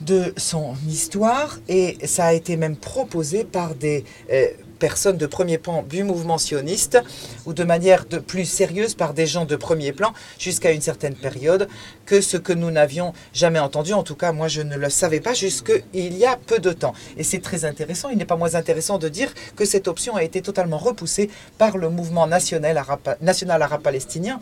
de 0.00 0.32
son 0.36 0.74
histoire. 0.88 1.58
Et 1.68 1.98
ça 2.06 2.26
a 2.26 2.32
été 2.32 2.56
même 2.56 2.76
proposé 2.76 3.44
par 3.44 3.74
des 3.74 4.04
euh, 4.32 4.48
personnes 4.82 5.16
de 5.16 5.26
premier 5.26 5.58
plan 5.58 5.84
du 5.84 6.02
mouvement 6.02 6.38
sioniste 6.38 6.98
ou 7.46 7.52
de 7.54 7.62
manière 7.62 8.04
de 8.04 8.18
plus 8.18 8.44
sérieuse 8.44 8.94
par 8.96 9.14
des 9.14 9.28
gens 9.28 9.44
de 9.44 9.54
premier 9.54 9.92
plan 9.92 10.12
jusqu'à 10.40 10.72
une 10.72 10.80
certaine 10.80 11.14
période 11.14 11.68
que 12.04 12.20
ce 12.20 12.36
que 12.36 12.52
nous 12.52 12.72
n'avions 12.72 13.12
jamais 13.32 13.60
entendu. 13.60 13.92
En 13.92 14.02
tout 14.02 14.16
cas, 14.16 14.32
moi, 14.32 14.48
je 14.48 14.60
ne 14.60 14.76
le 14.76 14.90
savais 14.90 15.20
pas 15.20 15.34
jusqu'il 15.34 16.18
y 16.18 16.26
a 16.26 16.36
peu 16.36 16.58
de 16.58 16.72
temps. 16.72 16.94
Et 17.16 17.22
c'est 17.22 17.38
très 17.38 17.64
intéressant. 17.64 18.08
Il 18.08 18.18
n'est 18.18 18.24
pas 18.24 18.34
moins 18.34 18.56
intéressant 18.56 18.98
de 18.98 19.08
dire 19.08 19.32
que 19.54 19.64
cette 19.64 19.86
option 19.86 20.16
a 20.16 20.24
été 20.24 20.42
totalement 20.42 20.78
repoussée 20.78 21.30
par 21.58 21.78
le 21.78 21.88
mouvement 21.88 22.26
national 22.26 22.76
arabe, 22.76 23.82
palestinien. 23.82 24.40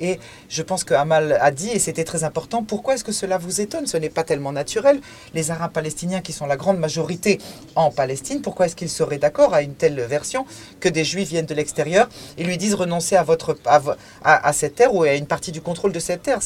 Et 0.00 0.18
je 0.48 0.62
pense 0.62 0.84
que 0.84 0.94
Amal 0.94 1.36
a 1.38 1.50
dit, 1.50 1.68
et 1.68 1.78
c'était 1.78 2.04
très 2.04 2.24
important, 2.24 2.62
pourquoi 2.62 2.94
est-ce 2.94 3.04
que 3.04 3.12
cela 3.12 3.36
vous 3.36 3.60
étonne? 3.60 3.86
Ce 3.86 3.98
n'est 3.98 4.08
pas 4.08 4.24
tellement 4.24 4.52
naturel. 4.52 5.02
Les 5.34 5.50
Arabes 5.50 5.72
palestiniens, 5.72 6.22
qui 6.22 6.32
sont 6.32 6.46
la 6.46 6.56
grande 6.56 6.78
majorité 6.78 7.38
en 7.76 7.90
Palestine, 7.90 8.40
pourquoi 8.40 8.64
est-ce 8.64 8.76
qu'ils 8.76 8.88
seraient 8.88 9.18
d'accord 9.18 9.52
à 9.52 9.60
une 9.60 9.74
version 9.88 10.46
que 10.80 10.88
des 10.88 11.04
Juifs 11.04 11.28
viennent 11.28 11.46
de 11.46 11.54
l'extérieur 11.54 12.08
et 12.38 12.44
lui 12.44 12.56
disent 12.56 12.74
renoncer 12.74 13.16
à, 13.16 13.22
votre, 13.22 13.56
à, 13.64 13.82
à 14.22 14.52
cette 14.52 14.76
terre 14.76 14.94
ou 14.94 15.02
à 15.02 15.14
une 15.14 15.26
partie 15.26 15.52
du 15.52 15.60
contrôle 15.60 15.92
de 15.92 16.00
cette 16.00 16.22
terre 16.22 16.40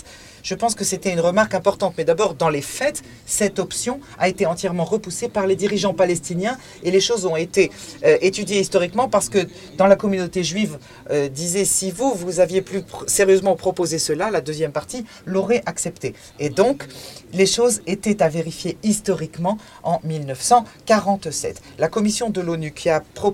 je 0.47 0.55
pense 0.55 0.77
que 0.77 0.85
c'était 0.85 1.13
une 1.13 1.21
remarque 1.21 1.55
importante. 1.55 1.95
Mais 1.99 2.05
d'abord, 2.05 2.35
dans 2.35 2.49
les 2.49 2.63
faits, 2.63 3.03
cette 3.27 3.59
option 3.59 3.99
a 4.17 4.29
été 4.29 4.47
entièrement 4.47 4.85
repoussée 4.85 5.29
par 5.29 5.45
les 5.47 5.57
dirigeants 5.57 5.93
palestiniens 5.93 6.57
et 6.85 6.93
les 6.93 7.01
choses 7.01 7.27
ont 7.27 7.35
été 7.35 7.73
euh, 8.05 8.17
étudiées 8.21 8.61
historiquement 8.61 9.09
parce 9.09 9.29
que 9.29 9.49
dans 9.77 9.89
la 9.89 9.97
communauté 9.97 10.45
juive 10.45 10.79
euh, 11.11 11.29
disait 11.29 11.65
si 11.65 11.91
vous, 11.91 12.15
vous 12.15 12.39
aviez 12.39 12.63
plus 12.63 12.85
sérieusement 13.09 13.57
proposé 13.57 13.99
cela, 13.99 14.31
la 14.31 14.41
deuxième 14.41 14.71
partie 14.71 15.05
l'aurait 15.25 15.65
accepté. 15.67 16.15
Et 16.39 16.49
donc, 16.49 16.87
les 17.33 17.47
choses 17.47 17.83
étaient 17.89 18.23
à 18.23 18.29
vérifier 18.29 18.79
historiquement 18.85 19.59
en 19.83 19.99
1947. 20.05 21.61
La 21.81 21.89
commission 21.89 22.31
de 22.31 22.41
l'ONU 22.41 22.71
qui 22.71 22.89
a 22.89 23.01
proposé 23.01 23.26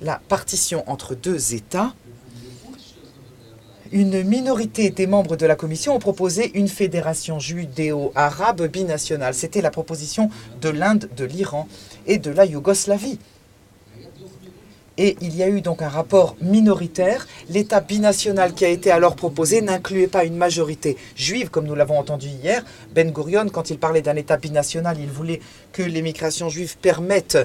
la 0.00 0.20
partition 0.28 0.84
entre 0.88 1.14
deux 1.14 1.54
États 1.54 1.94
une 3.92 4.22
minorité 4.24 4.90
des 4.90 5.06
membres 5.06 5.36
de 5.36 5.44
la 5.44 5.54
commission 5.54 5.94
ont 5.94 5.98
proposé 5.98 6.50
une 6.58 6.68
fédération 6.68 7.38
judéo-arabe 7.38 8.66
binationale. 8.68 9.34
C'était 9.34 9.60
la 9.60 9.70
proposition 9.70 10.30
de 10.62 10.70
l'Inde, 10.70 11.10
de 11.14 11.26
l'Iran 11.26 11.68
et 12.06 12.16
de 12.16 12.30
la 12.30 12.46
Yougoslavie. 12.46 13.18
Et 14.98 15.16
il 15.20 15.36
y 15.36 15.42
a 15.42 15.48
eu 15.48 15.60
donc 15.60 15.82
un 15.82 15.88
rapport 15.88 16.36
minoritaire. 16.40 17.26
L'État 17.48 17.80
binational 17.80 18.54
qui 18.54 18.64
a 18.64 18.68
été 18.68 18.90
alors 18.90 19.16
proposé 19.16 19.60
n'incluait 19.62 20.06
pas 20.06 20.24
une 20.24 20.36
majorité 20.36 20.96
juive, 21.16 21.50
comme 21.50 21.66
nous 21.66 21.74
l'avons 21.74 21.98
entendu 21.98 22.28
hier. 22.28 22.64
Ben 22.94 23.10
Gurion, 23.10 23.48
quand 23.48 23.70
il 23.70 23.78
parlait 23.78 24.02
d'un 24.02 24.16
État 24.16 24.36
binational, 24.36 24.98
il 25.00 25.10
voulait 25.10 25.40
que 25.72 25.82
l'émigration 25.82 26.48
juive 26.48 26.76
permette 26.78 27.38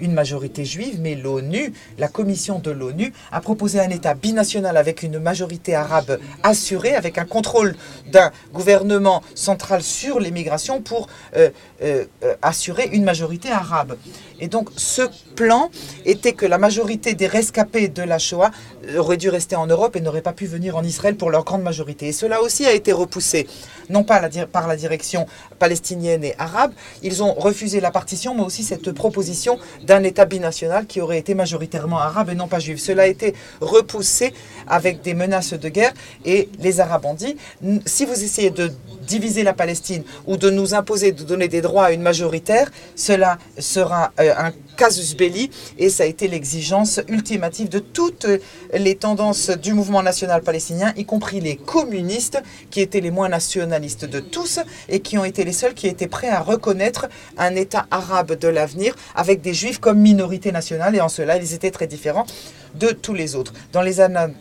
une 0.00 0.12
majorité 0.12 0.64
juive, 0.64 1.00
mais 1.00 1.14
l'ONU, 1.14 1.72
la 1.98 2.08
commission 2.08 2.58
de 2.58 2.70
l'ONU, 2.70 3.12
a 3.32 3.40
proposé 3.40 3.80
un 3.80 3.90
État 3.90 4.14
binational 4.14 4.76
avec 4.76 5.02
une 5.02 5.18
majorité 5.18 5.74
arabe 5.74 6.18
assurée, 6.42 6.94
avec 6.94 7.18
un 7.18 7.24
contrôle 7.24 7.76
d'un 8.10 8.30
gouvernement 8.52 9.22
central 9.34 9.82
sur 9.82 10.20
l'immigration 10.20 10.80
pour 10.80 11.08
euh, 11.36 11.50
euh, 11.82 12.04
euh, 12.22 12.34
assurer 12.42 12.88
une 12.92 13.04
majorité 13.04 13.50
arabe. 13.50 13.96
Et 14.40 14.48
donc 14.48 14.70
ce 14.76 15.02
plan 15.34 15.70
était 16.04 16.32
que 16.32 16.46
la 16.46 16.58
majorité 16.58 17.14
des 17.14 17.26
rescapés 17.26 17.88
de 17.88 18.02
la 18.02 18.18
Shoah 18.18 18.50
auraient 18.96 19.16
dû 19.16 19.28
rester 19.28 19.56
en 19.56 19.66
Europe 19.66 19.96
et 19.96 20.00
n'auraient 20.00 20.22
pas 20.22 20.32
pu 20.32 20.46
venir 20.46 20.76
en 20.76 20.82
Israël 20.82 21.16
pour 21.16 21.30
leur 21.30 21.44
grande 21.44 21.62
majorité. 21.62 22.08
Et 22.08 22.12
cela 22.12 22.42
aussi 22.42 22.66
a 22.66 22.72
été 22.72 22.92
repoussé, 22.92 23.46
non 23.90 24.04
pas 24.04 24.28
par 24.52 24.66
la 24.66 24.76
direction 24.76 25.26
palestinienne 25.58 26.24
et 26.24 26.34
arabe, 26.38 26.72
ils 27.02 27.22
ont 27.22 27.34
refusé 27.34 27.80
la 27.80 27.90
partition, 27.90 28.34
mais 28.34 28.42
aussi 28.42 28.62
cette 28.62 28.92
proposition 28.92 29.58
d'un 29.84 30.02
État 30.02 30.24
binational 30.24 30.86
qui 30.86 31.00
aurait 31.00 31.18
été 31.18 31.34
majoritairement 31.34 31.98
arabe 31.98 32.30
et 32.30 32.34
non 32.34 32.48
pas 32.48 32.58
juif. 32.58 32.80
Cela 32.80 33.04
a 33.04 33.06
été 33.06 33.34
repoussé 33.60 34.32
avec 34.66 35.02
des 35.02 35.14
menaces 35.14 35.54
de 35.54 35.68
guerre 35.68 35.92
et 36.24 36.48
les 36.58 36.80
Arabes 36.80 37.04
ont 37.04 37.14
dit, 37.14 37.36
si 37.84 38.04
vous 38.04 38.24
essayez 38.24 38.50
de 38.50 38.72
diviser 39.06 39.42
la 39.42 39.52
Palestine 39.52 40.02
ou 40.26 40.36
de 40.36 40.50
nous 40.50 40.74
imposer 40.74 41.12
de 41.12 41.22
donner 41.22 41.48
des 41.48 41.60
droits 41.60 41.86
à 41.86 41.92
une 41.92 42.02
majoritaire, 42.02 42.70
cela 42.96 43.38
sera 43.58 44.12
euh, 44.20 44.25
un 44.30 44.52
casus 44.76 45.16
belli 45.16 45.50
et 45.78 45.88
ça 45.88 46.02
a 46.02 46.06
été 46.06 46.28
l'exigence 46.28 47.00
ultimative 47.08 47.68
de 47.68 47.78
toutes 47.78 48.26
les 48.72 48.94
tendances 48.94 49.50
du 49.50 49.72
mouvement 49.72 50.02
national 50.02 50.42
palestinien, 50.42 50.92
y 50.96 51.04
compris 51.04 51.40
les 51.40 51.56
communistes 51.56 52.42
qui 52.70 52.80
étaient 52.80 53.00
les 53.00 53.10
moins 53.10 53.28
nationalistes 53.28 54.04
de 54.04 54.20
tous 54.20 54.60
et 54.88 55.00
qui 55.00 55.18
ont 55.18 55.24
été 55.24 55.44
les 55.44 55.52
seuls 55.52 55.74
qui 55.74 55.86
étaient 55.86 56.08
prêts 56.08 56.28
à 56.28 56.40
reconnaître 56.40 57.08
un 57.38 57.54
État 57.54 57.86
arabe 57.90 58.38
de 58.38 58.48
l'avenir 58.48 58.94
avec 59.14 59.40
des 59.40 59.54
juifs 59.54 59.78
comme 59.78 59.98
minorité 59.98 60.52
nationale 60.52 60.94
et 60.94 61.00
en 61.00 61.08
cela 61.08 61.36
ils 61.36 61.54
étaient 61.54 61.70
très 61.70 61.86
différents 61.86 62.26
de 62.74 62.88
tous 62.88 63.14
les 63.14 63.34
autres. 63.34 63.52
Dans 63.72 63.82
les 63.82 64.00
années 64.00 64.32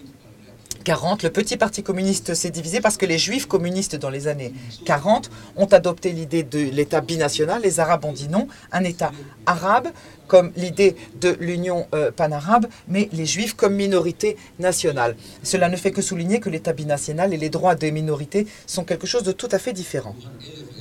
40, 0.86 1.24
le 1.24 1.32
petit 1.32 1.58
parti 1.58 1.82
communiste 1.84 2.36
s'est 2.36 2.52
divisé 2.52 2.80
parce 2.80 2.96
que 2.96 3.08
les 3.08 3.18
juifs 3.18 3.48
communistes 3.48 3.96
dans 3.96 4.12
les 4.12 4.28
années 4.28 4.54
40 4.86 5.32
ont 5.58 5.66
adopté 5.66 6.12
l'idée 6.12 6.44
de 6.44 6.60
l'État 6.60 7.02
binational. 7.02 7.62
Les 7.64 7.80
Arabes 7.80 8.06
ont 8.06 8.14
dit 8.14 8.30
non, 8.30 8.48
un 8.72 8.84
État 8.84 9.12
arabe 9.48 9.88
comme 10.28 10.52
l'idée 10.56 10.96
de 11.20 11.36
l'Union 11.40 11.88
euh, 11.94 12.12
panarabe, 12.12 12.68
mais 12.88 13.10
les 13.14 13.26
juifs 13.26 13.56
comme 13.56 13.74
minorité 13.76 14.38
nationale. 14.60 15.16
Cela 15.44 15.70
ne 15.70 15.76
fait 15.76 15.92
que 15.92 16.02
souligner 16.02 16.40
que 16.40 16.50
l'État 16.50 16.74
binational 16.74 17.34
et 17.34 17.38
les 17.38 17.50
droits 17.50 17.76
des 17.76 17.92
minorités 17.92 18.48
sont 18.68 18.84
quelque 18.84 19.08
chose 19.08 19.24
de 19.24 19.32
tout 19.32 19.50
à 19.52 19.60
fait 19.60 19.74
différent. 19.74 20.16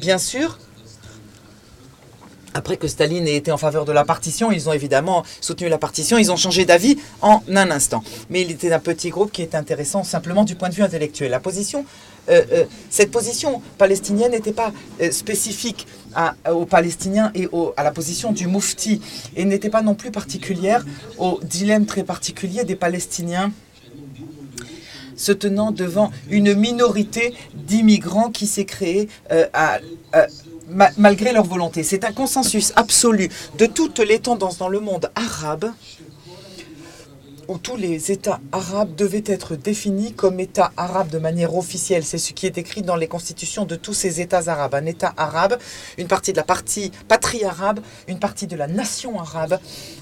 Bien 0.00 0.18
sûr, 0.18 0.58
après 2.54 2.76
que 2.76 2.86
Staline 2.88 3.26
ait 3.26 3.36
été 3.36 3.50
en 3.52 3.58
faveur 3.58 3.84
de 3.84 3.92
la 3.92 4.04
partition, 4.04 4.52
ils 4.52 4.68
ont 4.68 4.72
évidemment 4.72 5.24
soutenu 5.40 5.68
la 5.68 5.78
partition, 5.78 6.16
ils 6.16 6.30
ont 6.30 6.36
changé 6.36 6.64
d'avis 6.64 6.96
en 7.20 7.42
un 7.48 7.70
instant. 7.70 8.02
Mais 8.30 8.42
il 8.42 8.50
était 8.50 8.72
un 8.72 8.78
petit 8.78 9.10
groupe 9.10 9.32
qui 9.32 9.42
était 9.42 9.56
intéressant 9.56 10.04
simplement 10.04 10.44
du 10.44 10.54
point 10.54 10.68
de 10.68 10.74
vue 10.74 10.82
intellectuel. 10.82 11.32
La 11.32 11.40
position, 11.40 11.84
euh, 12.30 12.42
euh, 12.52 12.64
cette 12.90 13.10
position 13.10 13.60
palestinienne 13.76 14.30
n'était 14.30 14.52
pas 14.52 14.72
euh, 15.02 15.10
spécifique 15.10 15.86
aux 16.48 16.64
Palestiniens 16.64 17.32
et 17.34 17.48
à 17.76 17.82
la 17.82 17.90
position 17.90 18.30
du 18.30 18.46
Mufti, 18.46 19.00
et 19.34 19.44
n'était 19.44 19.68
pas 19.68 19.82
non 19.82 19.96
plus 19.96 20.12
particulière 20.12 20.86
au 21.18 21.40
dilemme 21.42 21.86
très 21.86 22.04
particulier 22.04 22.62
des 22.62 22.76
Palestiniens 22.76 23.50
se 25.16 25.32
tenant 25.32 25.72
devant 25.72 26.12
une 26.30 26.54
minorité 26.54 27.34
d'immigrants 27.54 28.30
qui 28.30 28.46
s'est 28.46 28.64
créée 28.64 29.08
à 29.52 29.80
malgré 30.96 31.32
leur 31.32 31.44
volonté. 31.44 31.82
C'est 31.82 32.04
un 32.04 32.12
consensus 32.12 32.72
absolu 32.76 33.30
de 33.58 33.66
toutes 33.66 33.98
les 34.00 34.18
tendances 34.18 34.58
dans 34.58 34.68
le 34.68 34.80
monde 34.80 35.10
arabe 35.14 35.72
où 37.48 37.58
tous 37.58 37.76
les 37.76 38.10
États 38.10 38.40
arabes 38.52 38.94
devaient 38.94 39.24
être 39.26 39.56
définis 39.56 40.12
comme 40.12 40.40
États 40.40 40.72
arabes 40.76 41.08
de 41.08 41.18
manière 41.18 41.56
officielle. 41.56 42.04
C'est 42.04 42.18
ce 42.18 42.32
qui 42.32 42.46
est 42.46 42.58
écrit 42.58 42.82
dans 42.82 42.96
les 42.96 43.08
constitutions 43.08 43.64
de 43.64 43.76
tous 43.76 43.94
ces 43.94 44.20
États 44.20 44.48
arabes. 44.48 44.74
Un 44.74 44.86
État 44.86 45.12
arabe, 45.16 45.58
une 45.98 46.08
partie 46.08 46.32
de 46.32 46.38
la 46.38 46.44
partie 46.44 46.90
patrie 47.08 47.44
arabe, 47.44 47.80
une 48.08 48.18
partie 48.18 48.46
de 48.46 48.56
la 48.56 48.66
nation 48.66 49.20
arabe. 49.20 49.58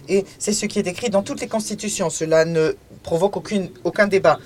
Et 0.09 0.25
c'est 0.39 0.53
ce 0.53 0.67
qui 0.67 0.79
est 0.79 0.87
écrit 0.87 1.11
dans 1.11 1.23
toutes 1.23 1.41
les 1.41 1.49
constitutions. 1.49 2.11
Cela 2.11 2.45
ne 2.45 2.77
provoque 3.03 3.37
aucun 3.85 4.07
débat. 4.07 4.39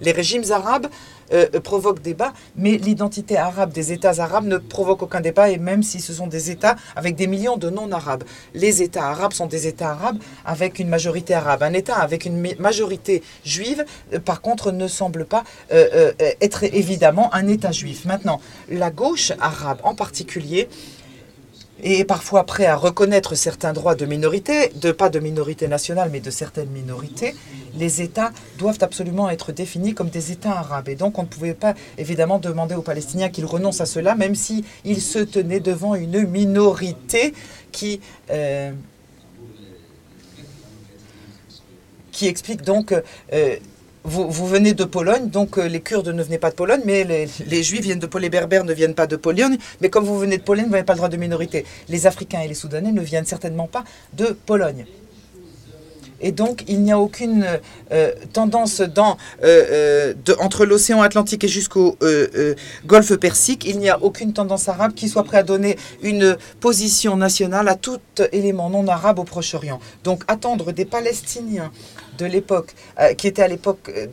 Les 0.00 0.12
régimes 0.12 0.44
arabes 0.50 0.88
euh, 1.32 1.46
provoque 1.60 2.02
débat, 2.02 2.32
mais 2.56 2.76
l'identité 2.76 3.36
arabe 3.36 3.72
des 3.72 3.92
États 3.92 4.20
arabes 4.20 4.46
ne 4.46 4.56
provoque 4.58 5.02
aucun 5.02 5.20
débat, 5.20 5.50
et 5.50 5.58
même 5.58 5.82
si 5.82 6.00
ce 6.00 6.12
sont 6.12 6.26
des 6.26 6.50
États 6.50 6.76
avec 6.96 7.14
des 7.14 7.26
millions 7.26 7.56
de 7.56 7.70
non-arabes. 7.70 8.24
Les 8.54 8.82
États 8.82 9.06
arabes 9.06 9.32
sont 9.32 9.46
des 9.46 9.66
États 9.66 9.90
arabes 9.90 10.18
avec 10.44 10.78
une 10.78 10.88
majorité 10.88 11.34
arabe. 11.34 11.62
Un 11.62 11.72
État 11.74 11.96
avec 11.96 12.24
une 12.24 12.54
majorité 12.58 13.22
juive, 13.44 13.84
euh, 14.12 14.18
par 14.18 14.40
contre, 14.40 14.72
ne 14.72 14.88
semble 14.88 15.24
pas 15.24 15.44
euh, 15.72 16.12
être 16.40 16.64
évidemment 16.64 17.32
un 17.34 17.46
État 17.46 17.70
juif. 17.70 18.04
Maintenant, 18.04 18.40
la 18.68 18.90
gauche 18.90 19.32
arabe 19.40 19.78
en 19.84 19.94
particulier 19.94 20.68
et 21.82 22.04
parfois 22.04 22.44
prêt 22.44 22.66
à 22.66 22.76
reconnaître 22.76 23.34
certains 23.34 23.72
droits 23.72 23.94
de 23.94 24.06
minorité, 24.06 24.72
de 24.76 24.92
pas 24.92 25.08
de 25.08 25.18
minorité 25.18 25.68
nationale, 25.68 26.10
mais 26.12 26.20
de 26.20 26.30
certaines 26.30 26.70
minorités, 26.70 27.34
les 27.76 28.02
États 28.02 28.32
doivent 28.58 28.78
absolument 28.80 29.30
être 29.30 29.52
définis 29.52 29.94
comme 29.94 30.08
des 30.08 30.32
États 30.32 30.52
arabes. 30.52 30.88
Et 30.88 30.96
donc 30.96 31.18
on 31.18 31.22
ne 31.22 31.28
pouvait 31.28 31.54
pas 31.54 31.74
évidemment 31.98 32.38
demander 32.38 32.74
aux 32.74 32.82
Palestiniens 32.82 33.28
qu'ils 33.28 33.46
renoncent 33.46 33.80
à 33.80 33.86
cela, 33.86 34.14
même 34.14 34.34
s'ils 34.34 34.64
se 35.00 35.18
tenaient 35.18 35.60
devant 35.60 35.94
une 35.94 36.26
minorité 36.26 37.34
qui... 37.72 38.00
Euh, 38.30 38.72
qui 42.12 42.26
explique 42.26 42.62
donc 42.62 42.92
euh, 42.92 43.56
vous, 44.04 44.46
venez 44.46 44.72
de 44.74 44.84
Pologne, 44.84 45.28
donc 45.28 45.58
euh, 45.58 45.68
les 45.68 45.80
Kurdes 45.80 46.08
ne 46.08 46.22
venaient 46.22 46.38
pas 46.38 46.50
de 46.50 46.54
Pologne, 46.54 46.80
mais 46.84 47.04
les, 47.04 47.62
Juifs 47.62 47.82
viennent 47.82 47.98
de 47.98 48.06
Pologne, 48.06 48.24
les 48.24 48.30
Berbères 48.30 48.64
ne 48.64 48.72
viennent 48.72 48.94
pas 48.94 49.06
de 49.06 49.16
Pologne, 49.16 49.58
mais 49.80 49.90
comme 49.90 50.04
vous 50.04 50.18
venez 50.18 50.38
de 50.38 50.42
Pologne, 50.42 50.64
vous 50.64 50.70
n'avez 50.72 50.84
pas 50.84 50.94
le 50.94 50.98
droit 50.98 51.08
de 51.08 51.16
minorité. 51.16 51.64
Les 51.88 52.06
Africains 52.06 52.40
et 52.40 52.48
les 52.48 52.54
Soudanais 52.54 52.92
ne 52.92 53.02
viennent 53.02 53.26
certainement 53.26 53.66
pas 53.66 53.84
de 54.14 54.36
Pologne. 54.46 54.86
Et 56.22 56.32
donc, 56.32 56.64
il 56.68 56.82
n'y 56.82 56.92
a 56.92 56.98
aucune 56.98 57.46
euh, 57.92 58.12
tendance 58.34 58.82
euh, 59.42 60.14
entre 60.38 60.66
l'océan 60.66 61.00
Atlantique 61.00 61.44
et 61.44 61.48
jusqu'au 61.48 61.96
golfe 62.86 63.16
Persique, 63.16 63.64
il 63.66 63.78
n'y 63.78 63.88
a 63.88 64.02
aucune 64.02 64.34
tendance 64.34 64.68
arabe 64.68 64.92
qui 64.92 65.08
soit 65.08 65.24
prête 65.24 65.40
à 65.40 65.42
donner 65.44 65.78
une 66.02 66.36
position 66.60 67.16
nationale 67.16 67.68
à 67.68 67.74
tout 67.74 68.00
élément 68.32 68.68
non 68.68 68.86
arabe 68.86 69.18
au 69.18 69.24
Proche-Orient. 69.24 69.80
Donc, 70.04 70.22
attendre 70.28 70.72
des 70.72 70.84
Palestiniens 70.84 71.72
de 72.20 72.26
l'époque, 72.26 72.74
euh, 73.00 73.14
qui 73.14 73.26
était 73.26 73.42
à 73.42 73.48
l'époque, 73.48 73.90
euh, 73.96 74.06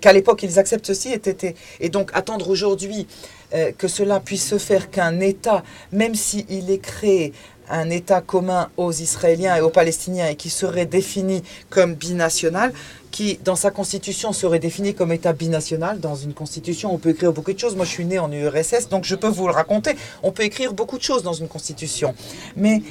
qu'à 0.00 0.12
l'époque 0.12 0.42
ils 0.42 0.58
acceptent 0.58 0.86
ceci, 0.86 1.12
était, 1.12 1.54
et 1.80 1.88
donc 1.88 2.10
attendre 2.14 2.50
aujourd'hui 2.50 3.06
euh, 3.54 3.72
que 3.76 3.88
cela 3.88 4.20
puisse 4.20 4.46
se 4.46 4.58
faire 4.58 4.90
qu'un 4.90 5.20
État, 5.20 5.62
même 5.92 6.14
s'il 6.14 6.70
est 6.70 6.82
créé 6.82 7.32
un 7.68 7.90
État 7.90 8.20
commun 8.20 8.68
aux 8.76 8.92
Israéliens 8.92 9.56
et 9.56 9.60
aux 9.60 9.70
Palestiniens 9.70 10.28
et 10.28 10.36
qui 10.36 10.50
serait 10.50 10.86
défini 10.86 11.42
comme 11.68 11.94
binational, 11.94 12.72
qui, 13.10 13.40
dans 13.44 13.56
sa 13.56 13.70
constitution, 13.70 14.32
serait 14.32 14.58
défini 14.60 14.94
comme 14.94 15.10
État 15.10 15.32
binational. 15.32 15.98
Dans 15.98 16.14
une 16.14 16.32
constitution, 16.32 16.94
on 16.94 16.98
peut 16.98 17.08
écrire 17.08 17.32
beaucoup 17.32 17.52
de 17.52 17.58
choses. 17.58 17.74
Moi, 17.74 17.84
je 17.84 17.90
suis 17.90 18.04
né 18.04 18.18
en 18.20 18.30
URSS, 18.30 18.88
donc 18.88 19.04
je 19.04 19.16
peux 19.16 19.26
vous 19.28 19.48
le 19.48 19.52
raconter. 19.52 19.96
On 20.22 20.30
peut 20.32 20.44
écrire 20.44 20.74
beaucoup 20.74 20.98
de 20.98 21.02
choses 21.02 21.22
dans 21.24 21.32
une 21.32 21.48
constitution. 21.48 22.14
Mais 22.56 22.82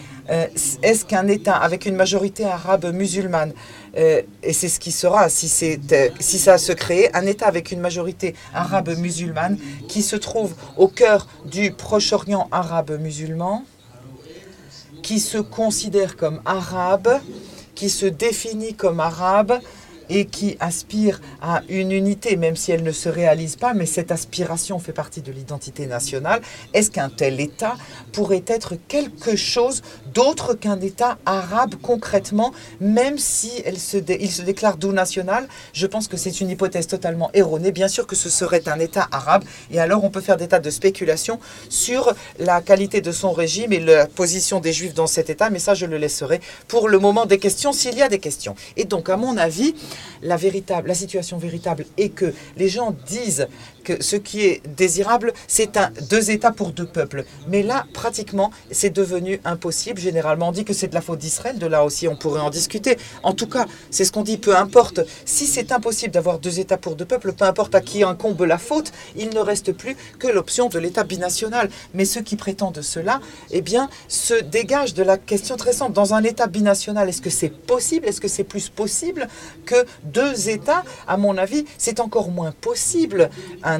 est-ce 0.82 1.06
qu'un 1.06 1.28
État 1.28 1.56
avec 1.56 1.86
une 1.86 1.96
majorité 1.96 2.44
arabe 2.44 2.91
musulmane, 2.91 3.54
euh, 3.97 4.21
et 4.43 4.53
c'est 4.53 4.67
ce 4.67 4.79
qui 4.79 4.91
sera 4.91 5.29
si, 5.29 5.79
euh, 5.91 6.10
si 6.19 6.39
ça 6.39 6.58
se 6.58 6.71
crée, 6.73 7.10
un 7.13 7.25
État 7.25 7.47
avec 7.47 7.71
une 7.71 7.79
majorité 7.79 8.36
arabe 8.53 8.89
musulmane 8.97 9.58
qui 9.88 10.01
se 10.01 10.15
trouve 10.15 10.53
au 10.77 10.88
cœur 10.88 11.27
du 11.45 11.71
Proche-Orient 11.71 12.47
arabe 12.51 12.99
musulman, 12.99 13.63
qui 15.01 15.19
se 15.19 15.38
considère 15.38 16.17
comme 16.17 16.41
arabe, 16.45 17.19
qui 17.75 17.89
se 17.89 18.05
définit 18.05 18.73
comme 18.73 18.99
arabe, 18.99 19.60
et 20.10 20.26
qui 20.26 20.58
aspire 20.60 21.22
à 21.41 21.62
une 21.70 21.91
unité, 21.91 22.36
même 22.36 22.56
si 22.56 22.72
elle 22.72 22.84
ne 22.84 22.91
se 22.91 23.10
réalise 23.10 23.56
pas, 23.56 23.74
mais 23.74 23.86
cette 23.86 24.12
aspiration 24.12 24.80
fait 24.80 24.94
partie 24.94 25.22
de 25.22 25.32
l'identité 25.32 25.88
nationale, 25.88 26.41
est-ce 26.74 26.91
qu'un 26.91 27.10
tel 27.10 27.39
État 27.39 27.76
pourrait 28.12 28.44
être 28.48 28.76
quelque 28.88 29.36
chose 29.36 29.82
d'autre 30.13 30.54
qu'un 30.54 30.80
État 30.80 31.18
arabe 31.26 31.76
concrètement, 31.82 32.54
même 32.80 33.18
si 33.18 33.50
se 33.78 33.98
il 34.20 34.32
se 34.32 34.41
déclare 34.41 34.78
d'où 34.78 34.91
national? 34.91 35.48
Je 35.74 35.88
pense 35.88 36.08
que 36.08 36.18
c'est 36.18 36.41
une 36.41 36.50
hypothèse 36.50 36.88
totalement 36.88 37.30
erronée. 37.34 37.72
Bien 37.72 37.88
sûr 37.88 38.08
que 38.08 38.15
ce 38.15 38.30
serait 38.30 38.68
un 38.68 38.80
État 38.80 39.08
arabe, 39.12 39.44
et 39.72 39.80
alors 39.80 40.04
on 40.04 40.10
peut 40.10 40.22
faire 40.22 40.38
des 40.38 40.48
tas 40.48 40.60
de 40.60 40.70
spéculations 40.70 41.39
sur 41.70 42.13
la 42.39 42.62
qualité 42.62 43.02
de 43.02 43.12
son 43.12 43.32
régime 43.32 43.74
et 43.74 43.80
la 43.80 44.08
position 44.08 44.60
des 44.60 44.74
Juifs 44.74 44.94
dans 44.94 45.08
cet 45.08 45.30
État, 45.30 45.50
mais 45.50 45.60
ça 45.60 45.74
je 45.74 45.86
le 45.86 45.98
laisserai 45.98 46.41
pour 46.68 46.89
le 46.89 47.00
moment 47.00 47.26
des 47.26 47.39
questions, 47.39 47.74
s'il 47.74 47.96
y 47.98 48.02
a 48.02 48.10
des 48.10 48.20
questions. 48.20 48.56
Et 48.78 48.86
donc, 48.86 49.10
à 49.10 49.18
mon 49.18 49.38
avis, 49.38 49.76
la, 50.21 50.38
véritable, 50.38 50.95
situation 50.95 51.38
véritable 51.38 51.86
est 51.97 52.10
que 52.10 52.34
les 52.58 52.69
gens 52.69 52.95
disent 53.08 53.47
ce 54.00 54.15
qui 54.15 54.41
est 54.45 54.62
désirable, 54.76 55.34
c'est 55.48 55.80
deux 56.10 56.32
États 56.32 56.52
pour 56.52 56.71
deux 56.71 56.86
peuples. 56.86 57.26
Mais 57.48 57.63
là, 57.63 57.86
pratiquement, 57.93 58.52
c'est 58.71 58.89
devenu 58.89 59.39
impossible. 59.45 60.00
Généralement, 60.00 60.50
on 60.50 60.52
dit 60.52 60.65
que 60.65 60.74
c'est 60.74 60.88
de 60.88 60.93
la 60.93 61.02
faute 61.02 61.19
d'Israël. 61.19 61.58
De 61.58 61.67
là 61.67 61.84
aussi, 61.84 62.08
on 62.08 62.15
pourrait 62.15 62.41
en 62.41 62.50
discuter. 62.50 62.98
En 63.24 63.34
tout 63.34 63.48
cas, 63.48 63.65
c'est 63.91 64.06
ce 64.06 64.12
qu'on 64.12 64.24
dit. 64.24 64.38
Peu 64.38 64.56
importe. 64.56 65.00
Si 65.26 65.45
c'est 65.48 65.71
impossible 65.71 66.13
d'avoir 66.13 66.39
deux 66.39 66.60
États 66.60 66.78
pour 66.78 66.95
deux 66.95 67.06
peuples, 67.06 67.34
peu 67.34 67.45
importe 67.45 67.74
à 67.76 67.82
qui 67.82 68.04
incombe 68.04 68.41
la 68.41 68.58
faute, 68.58 68.91
il 69.15 69.30
ne 69.30 69.39
reste 69.39 69.71
plus 69.71 69.95
que 70.19 70.28
l'option 70.28 70.69
de 70.69 70.80
l'État 70.80 71.04
binational. 71.04 71.69
Mais 71.93 72.06
ceux 72.06 72.21
qui 72.21 72.36
prétendent 72.36 72.82
cela, 72.82 73.21
eh 73.52 73.62
bien, 73.62 73.89
se 74.08 74.34
dégagent 74.34 74.93
de 74.93 75.04
la 75.04 75.17
question 75.17 75.58
très 75.58 75.74
simple. 75.74 75.93
Dans 75.93 76.13
un 76.13 76.24
État 76.24 76.48
binational, 76.48 77.10
est-ce 77.10 77.21
que 77.21 77.30
c'est 77.30 77.50
possible? 77.50 78.06
Est-ce 78.06 78.21
que 78.21 78.28
c'est 78.28 78.43
plus 78.43 78.69
possible 78.69 79.28
que 79.65 79.86
deux 80.04 80.50
États? 80.50 80.84
À 81.08 81.17
mon 81.17 81.38
avis, 81.38 81.65
c'est 81.78 82.00
encore 82.00 82.30
moins 82.30 82.52
possible 82.52 83.30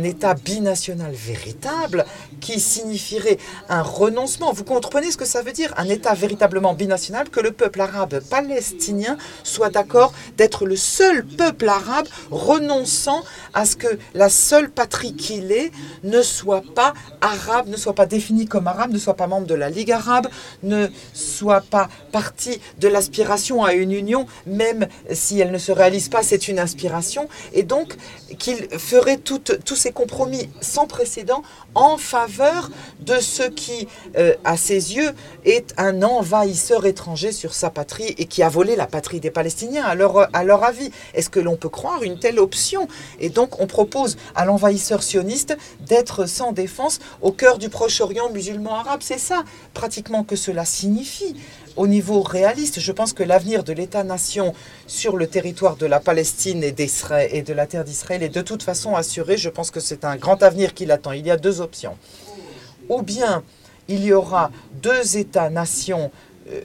État 0.04 0.34
binational 0.34 1.14
véritable 1.14 2.06
qui 2.42 2.60
signifierait 2.60 3.38
un 3.70 3.82
renoncement. 3.82 4.54
Vous 4.54 4.64
comprenez 4.64 5.12
ce 5.12 5.18
que 5.18 5.26
ça 5.26 5.42
veut 5.42 5.52
dire 5.52 5.74
Un 5.78 5.90
État 5.90 6.14
véritablement 6.14 6.74
binational, 6.74 7.30
que 7.30 7.40
le 7.40 7.52
peuple 7.52 7.82
arabe 7.82 8.20
palestinien 8.30 9.18
soit 9.44 9.70
d'accord 9.70 10.14
d'être 10.38 10.66
le 10.66 10.76
seul 10.76 11.26
peuple 11.26 11.68
arabe 11.70 12.08
renonçant 12.32 13.24
à 13.54 13.66
ce 13.66 13.76
que 13.76 14.00
la 14.14 14.30
seule 14.30 14.70
patrie 14.70 15.16
qu'il 15.16 15.52
est 15.52 15.72
ne 16.04 16.22
soit 16.22 16.64
pas 16.76 16.94
arabe, 17.22 17.68
ne 17.68 17.78
soit 17.78 17.96
pas 17.96 18.06
définie 18.06 18.46
comme 18.46 18.68
arabe, 18.68 18.92
ne 18.92 19.00
soit 19.00 19.16
pas 19.16 19.28
membre 19.28 19.48
de 19.48 19.56
la 19.56 19.70
Ligue 19.70 19.92
arabe, 19.92 20.28
ne 20.64 20.88
soit 21.14 21.62
pas 21.62 21.90
partie 22.12 22.60
de 22.80 22.88
l'aspiration 22.88 23.64
à 23.64 23.74
une 23.74 23.92
union, 23.92 24.28
même 24.46 24.88
si 25.12 25.40
elle 25.40 25.52
ne 25.52 25.58
se 25.58 25.72
réalise 25.72 26.10
pas, 26.10 26.24
c'est 26.24 26.48
une 26.48 26.60
aspiration, 26.60 27.28
et 27.54 27.64
donc 27.64 27.96
qu'il 28.38 28.68
ferait 28.78 29.18
tous 29.18 29.76
ces 29.86 29.91
compromis 29.91 30.50
sans 30.62 30.88
précédent 30.88 31.43
en 31.76 31.98
faveur 31.98 32.71
de 33.02 33.19
ce 33.19 33.43
qui, 33.43 33.88
euh, 34.17 34.34
à 34.43 34.58
ses 34.58 34.95
yeux, 34.95 35.12
est 35.43 35.76
un 35.78 36.02
envahisseur 36.02 36.88
étranger 36.88 37.32
sur 37.32 37.54
sa 37.54 37.69
patrie 37.69 38.15
et 38.17 38.26
qui 38.26 38.41
a 38.41 38.50
volé 38.50 38.76
la 38.76 38.88
patrie 38.88 39.19
des 39.19 39.30
Palestiniens, 39.30 39.84
à 39.84 39.93
leur, 39.93 40.28
à 40.36 40.43
leur 40.43 40.63
avis. 40.63 40.89
Est-ce 41.13 41.30
que 41.30 41.39
l'on 41.39 41.56
peut 41.56 41.69
croire 41.69 42.02
une 42.02 42.17
telle 42.17 42.39
option? 42.39 42.88
Et 43.19 43.30
donc 43.30 43.60
on 43.62 43.67
propose 43.67 44.17
à 44.34 44.45
l'envahisseur 44.45 45.04
sioniste 45.04 45.56
d'être 45.82 46.28
sans 46.28 46.52
défense 46.52 46.98
au 47.21 47.32
cœur 47.32 47.60
du 47.60 47.69
Proche-Orient 47.69 48.32
musulman 48.32 48.74
arabe. 48.74 49.02
C'est 49.04 49.19
ça 49.19 49.43
pratiquement 49.76 50.24
que 50.24 50.36
cela 50.36 50.65
signifie 50.65 51.36
au 51.76 51.88
niveau 51.88 52.22
réaliste, 52.22 52.80
je 52.80 52.92
pense 52.92 53.14
que 53.14 53.24
l'avenir 53.24 53.64
de 53.64 53.74
l'État-nation 53.74 54.54
sur 54.88 55.18
le 55.18 55.28
territoire 55.28 55.76
de 55.76 55.86
la 55.86 56.00
Palestine 56.00 56.64
et, 56.64 56.72
de 56.72 57.54
la 57.54 57.68
terre 57.68 57.84
d'Israël 57.84 58.24
est 58.24 58.30
de 58.30 58.42
toute 58.42 58.64
façon 58.64 58.96
assuré. 58.96 59.38
Je 59.38 59.50
pense 59.50 59.72
que 59.72 59.80
c'est 59.80 60.06
un 60.06 60.16
grand 60.16 60.42
avenir 60.44 60.74
qui 60.74 60.86
l'attend. 60.86 61.12
Il 61.12 61.26
y 61.26 61.32
a 61.32 61.38
deux 61.38 61.62
options. 61.62 61.98
Ou 62.90 63.02
bien 63.02 63.44
il 63.88 64.04
y 64.04 64.14
aura 64.14 64.52
deux 64.82 65.18
États-nations, 65.18 66.12
euh, 66.50 66.62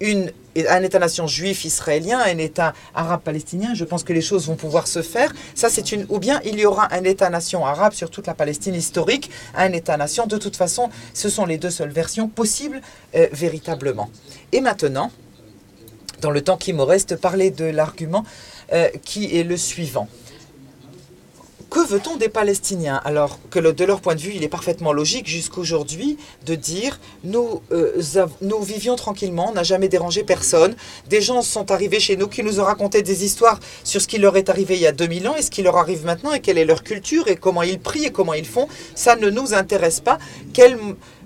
une 0.00 0.32
un 0.68 0.82
État-nation 0.82 1.26
juif 1.26 1.64
israélien, 1.64 2.18
un 2.18 2.38
État 2.38 2.72
arabe 2.94 3.20
palestinien, 3.22 3.74
je 3.74 3.84
pense 3.84 4.04
que 4.04 4.12
les 4.12 4.20
choses 4.20 4.46
vont 4.46 4.56
pouvoir 4.56 4.86
se 4.86 5.02
faire. 5.02 5.32
Ça, 5.54 5.68
c'est 5.68 5.92
une. 5.92 6.06
Ou 6.08 6.18
bien 6.18 6.40
il 6.44 6.58
y 6.58 6.66
aura 6.66 6.92
un 6.94 7.04
État-nation 7.04 7.64
arabe 7.64 7.92
sur 7.92 8.10
toute 8.10 8.26
la 8.26 8.34
Palestine 8.34 8.74
historique, 8.74 9.30
un 9.54 9.72
État-nation. 9.72 10.26
De 10.26 10.38
toute 10.38 10.56
façon, 10.56 10.90
ce 11.14 11.28
sont 11.28 11.46
les 11.46 11.58
deux 11.58 11.70
seules 11.70 11.90
versions 11.92 12.28
possibles 12.28 12.80
euh, 13.14 13.28
véritablement. 13.32 14.10
Et 14.52 14.60
maintenant, 14.60 15.10
dans 16.20 16.30
le 16.30 16.42
temps 16.42 16.56
qui 16.56 16.72
me 16.72 16.82
reste, 16.82 17.16
parler 17.16 17.50
de 17.50 17.64
l'argument 17.64 18.24
euh, 18.72 18.88
qui 19.04 19.38
est 19.38 19.44
le 19.44 19.56
suivant. 19.56 20.08
Que 21.70 21.86
veut-on 21.86 22.16
des 22.16 22.28
Palestiniens 22.28 23.00
Alors 23.04 23.38
que 23.48 23.60
de 23.60 23.84
leur 23.84 24.00
point 24.00 24.16
de 24.16 24.20
vue, 24.20 24.32
il 24.34 24.42
est 24.42 24.48
parfaitement 24.48 24.92
logique 24.92 25.28
jusqu'aujourd'hui 25.28 26.18
de 26.44 26.56
dire 26.56 26.98
nous, 27.22 27.62
euh, 27.70 28.02
nous 28.40 28.60
vivions 28.60 28.96
tranquillement, 28.96 29.50
on 29.50 29.52
n'a 29.52 29.62
jamais 29.62 29.86
dérangé 29.86 30.24
personne. 30.24 30.74
Des 31.08 31.20
gens 31.20 31.42
sont 31.42 31.70
arrivés 31.70 32.00
chez 32.00 32.16
nous 32.16 32.26
qui 32.26 32.42
nous 32.42 32.58
ont 32.58 32.64
raconté 32.64 33.02
des 33.02 33.24
histoires 33.24 33.60
sur 33.84 34.00
ce 34.00 34.08
qui 34.08 34.18
leur 34.18 34.36
est 34.36 34.48
arrivé 34.48 34.74
il 34.74 34.80
y 34.80 34.86
a 34.88 34.92
2000 34.92 35.28
ans 35.28 35.36
et 35.36 35.42
ce 35.42 35.50
qui 35.52 35.62
leur 35.62 35.76
arrive 35.76 36.04
maintenant 36.04 36.32
et 36.32 36.40
quelle 36.40 36.58
est 36.58 36.64
leur 36.64 36.82
culture 36.82 37.28
et 37.28 37.36
comment 37.36 37.62
ils 37.62 37.78
prient 37.78 38.06
et 38.06 38.10
comment 38.10 38.34
ils 38.34 38.46
font. 38.46 38.66
Ça 38.96 39.14
ne 39.14 39.30
nous 39.30 39.54
intéresse 39.54 40.00
pas. 40.00 40.18
Quel, 40.52 40.76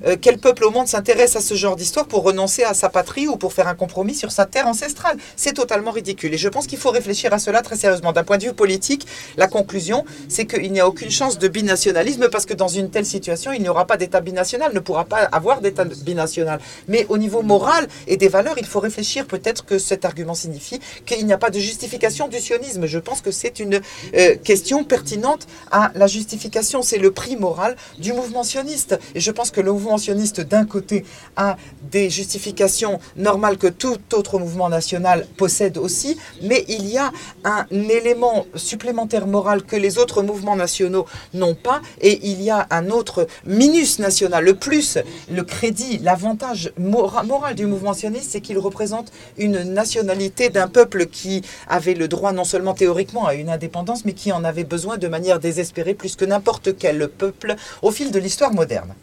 euh, 0.07 0.17
quel 0.21 0.39
peuple 0.39 0.65
au 0.65 0.71
monde 0.71 0.89
s'intéresse 0.89 1.37
à 1.37 1.41
ce 1.41 1.55
genre 1.55 1.77
d'histoire 1.77 2.07
pour 2.07 2.23
renoncer 2.23 2.63
à 2.65 2.75
sa 2.75 2.89
patrie 2.89 3.29
ou 3.29 3.37
pour 3.37 3.53
faire 3.53 3.69
un 3.69 3.75
compromis 3.75 4.15
sur 4.15 4.33
sa 4.33 4.47
terre 4.47 4.67
ancestrale? 4.67 5.17
C'est 5.37 5.53
totalement 5.55 5.91
ridicule. 5.91 6.35
Et 6.35 6.39
je 6.39 6.49
pense 6.49 6.67
qu'il 6.67 6.79
faut 6.79 6.91
réfléchir 6.91 7.33
à 7.33 7.39
cela 7.39 7.63
très 7.63 7.77
sérieusement. 7.77 8.13
D'un 8.13 8.25
point 8.25 8.39
de 8.39 8.45
vue 8.45 8.53
politique, 8.53 9.07
la 9.37 9.47
conclusion, 9.47 10.05
c'est 10.29 10.47
qu'il 10.47 10.73
n'y 10.73 10.81
a 10.81 10.89
aucune 10.89 11.11
chance 11.11 11.39
de 11.39 11.49
binationalisme 11.49 12.29
parce 12.29 12.47
que 12.47 12.55
dans 12.55 12.69
une 12.69 12.91
telle 12.91 13.07
situation, 13.07 13.53
il 13.53 13.63
n'y 13.63 13.69
aura 13.69 13.87
pas 13.87 13.97
d'État 13.97 14.21
binational, 14.21 14.73
ne 14.75 14.81
pourra 14.81 15.05
pas 15.05 15.29
avoir 15.33 15.61
d'État 15.61 15.85
binational. 15.85 16.61
Mais 16.89 17.07
au 17.09 17.19
niveau 17.19 17.43
moral 17.43 17.89
et 18.07 18.17
des 18.17 18.29
valeurs, 18.29 18.57
il 18.59 18.67
faut 18.67 18.81
réfléchir 18.81 19.27
peut-être 19.27 19.65
que 19.65 19.79
cet 19.79 20.05
argument 20.05 20.35
signifie 20.35 20.81
qu'il 21.07 21.25
n'y 21.27 21.33
a 21.33 21.39
pas 21.39 21.51
de 21.51 21.59
justification 21.59 22.29
du 22.29 22.41
sionisme. 22.41 22.87
Je 22.87 22.99
pense 22.99 23.21
que 23.21 23.31
c'est 23.31 23.61
une 23.61 23.81
euh, 24.17 24.37
question 24.37 24.85
pertinente 24.85 25.47
à 25.71 25.91
la 25.95 26.07
justification. 26.07 26.83
C'est 26.83 26.99
le 26.99 27.11
prix 27.11 27.37
moral 27.37 27.77
du 27.99 28.13
mouvement 28.13 28.43
sioniste. 28.43 28.99
Et 29.15 29.21
je 29.21 29.31
pense 29.31 29.51
que 29.51 29.61
le 29.61 29.73
mouvement 29.73 29.94
d'un 30.41 30.65
côté, 30.65 31.05
a 31.37 31.57
des 31.91 32.11
justifications 32.11 32.99
normales 33.17 33.59
que 33.59 33.67
tout 33.67 33.99
autre 34.13 34.39
mouvement 34.39 34.69
national 34.69 35.27
possède 35.37 35.79
aussi, 35.79 36.17
mais 36.43 36.65
il 36.69 36.87
y 36.87 36.99
a 36.99 37.13
un 37.45 37.67
élément 37.71 38.47
supplémentaire 38.55 39.27
moral 39.27 39.63
que 39.63 39.77
les 39.77 39.99
autres 39.99 40.23
mouvements 40.23 40.57
nationaux 40.57 41.07
n'ont 41.33 41.55
pas. 41.55 41.81
Et 42.01 42.21
il 42.29 42.43
y 42.43 42.51
a 42.51 42.67
un 42.71 42.91
autre 42.91 43.27
minus 43.47 43.99
national, 43.99 44.45
le 44.45 44.55
plus, 44.55 44.99
le 45.31 45.43
crédit, 45.43 45.99
l'avantage 45.99 46.73
moral 46.79 47.55
du 47.55 47.67
mouvement 47.67 47.95
sioniste, 47.95 48.31
c'est 48.33 48.41
qu'il 48.41 48.59
représente 48.59 49.13
une 49.39 49.63
nationalité 49.63 50.49
d'un 50.49 50.69
peuple 50.69 51.07
qui 51.07 51.43
avait 51.69 51.95
le 51.95 52.09
droit 52.09 52.33
non 52.33 52.45
seulement 52.45 52.75
théoriquement 52.75 53.27
à 53.27 53.35
une 53.35 53.49
indépendance, 53.49 54.05
mais 54.05 54.13
qui 54.13 54.33
en 54.33 54.45
avait 54.45 54.65
besoin 54.65 54.99
de 54.99 55.09
manière 55.09 55.39
désespérée 55.39 55.95
plus 55.95 56.17
que 56.17 56.25
n'importe 56.25 56.77
quel 56.77 57.09
peuple 57.09 57.57
au 57.83 57.91
fil 57.91 58.11
de 58.11 58.19
l'histoire 58.19 58.53
moderne 58.53 58.95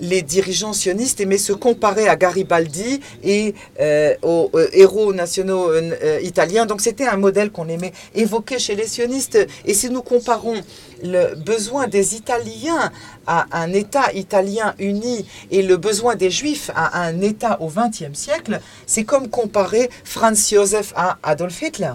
les 0.00 0.22
dirigeants 0.22 0.72
sionistes 0.72 1.20
aimaient 1.20 1.38
se 1.38 1.52
comparer 1.52 2.08
à 2.08 2.16
Garibaldi 2.16 3.00
et 3.22 3.54
euh, 3.80 4.14
aux 4.22 4.50
euh, 4.54 4.68
héros 4.72 5.12
nationaux 5.12 5.70
euh, 5.70 6.20
italiens. 6.22 6.66
Donc 6.66 6.80
c'était 6.80 7.06
un 7.06 7.16
modèle 7.16 7.50
qu'on 7.50 7.68
aimait 7.68 7.92
évoquer 8.14 8.58
chez 8.58 8.74
les 8.74 8.86
sionistes. 8.86 9.38
Et 9.64 9.74
si 9.74 9.90
nous 9.90 10.02
comparons 10.02 10.54
le 11.02 11.34
besoin 11.34 11.86
des 11.86 12.14
Italiens 12.14 12.92
à 13.26 13.46
un 13.52 13.72
État 13.72 14.12
italien 14.14 14.74
uni 14.78 15.26
et 15.50 15.62
le 15.62 15.76
besoin 15.76 16.16
des 16.16 16.30
Juifs 16.30 16.70
à 16.74 17.02
un 17.02 17.20
État 17.20 17.60
au 17.60 17.68
XXe 17.68 18.18
siècle, 18.18 18.60
c'est 18.86 19.04
comme 19.04 19.28
comparer 19.28 19.90
Franz 20.04 20.54
Josef 20.54 20.92
à 20.96 21.18
Adolf 21.22 21.62
Hitler 21.62 21.92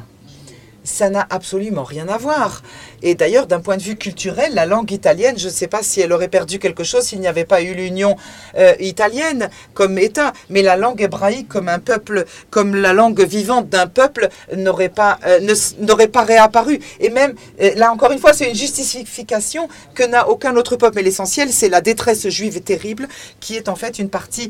ça 0.85 1.09
n'a 1.09 1.25
absolument 1.29 1.83
rien 1.83 2.07
à 2.07 2.17
voir. 2.17 2.61
Et 3.05 3.13
d'ailleurs, 3.13 3.45
d'un 3.45 3.59
point 3.59 3.77
de 3.77 3.83
vue 3.83 3.95
culturel, 3.95 4.55
la 4.55 4.65
langue 4.65 4.91
italienne, 4.91 5.37
je 5.37 5.45
ne 5.45 5.51
sais 5.51 5.67
pas 5.67 5.83
si 5.83 6.01
elle 6.01 6.11
aurait 6.11 6.27
perdu 6.27 6.57
quelque 6.57 6.83
chose 6.83 7.03
s'il 7.03 7.19
n'y 7.19 7.27
avait 7.27 7.45
pas 7.45 7.61
eu 7.61 7.75
l'Union 7.75 8.17
euh, 8.57 8.73
italienne 8.79 9.51
comme 9.75 9.99
État, 9.99 10.33
mais 10.49 10.63
la 10.63 10.75
langue 10.75 10.99
hébraïque 11.01 11.47
comme 11.47 11.69
un 11.69 11.77
peuple, 11.77 12.25
comme 12.49 12.75
la 12.75 12.93
langue 12.93 13.21
vivante 13.21 13.69
d'un 13.69 13.85
peuple, 13.85 14.29
n'aurait 14.55 14.89
pas, 14.89 15.19
euh, 15.27 15.39
n'aurait 15.81 16.07
pas 16.07 16.23
réapparu. 16.23 16.79
Et 16.99 17.11
même, 17.11 17.35
euh, 17.61 17.75
là 17.75 17.91
encore 17.91 18.11
une 18.11 18.17
fois, 18.17 18.33
c'est 18.33 18.49
une 18.49 18.55
justification 18.55 19.69
que 19.93 20.01
n'a 20.01 20.27
aucun 20.27 20.55
autre 20.55 20.75
peuple. 20.75 20.95
Mais 20.95 21.03
l'essentiel, 21.03 21.53
c'est 21.53 21.69
la 21.69 21.81
détresse 21.81 22.27
juive 22.29 22.59
terrible, 22.61 23.07
qui 23.39 23.55
est 23.55 23.69
en 23.69 23.75
fait 23.75 23.99
une 23.99 24.09
partie 24.09 24.49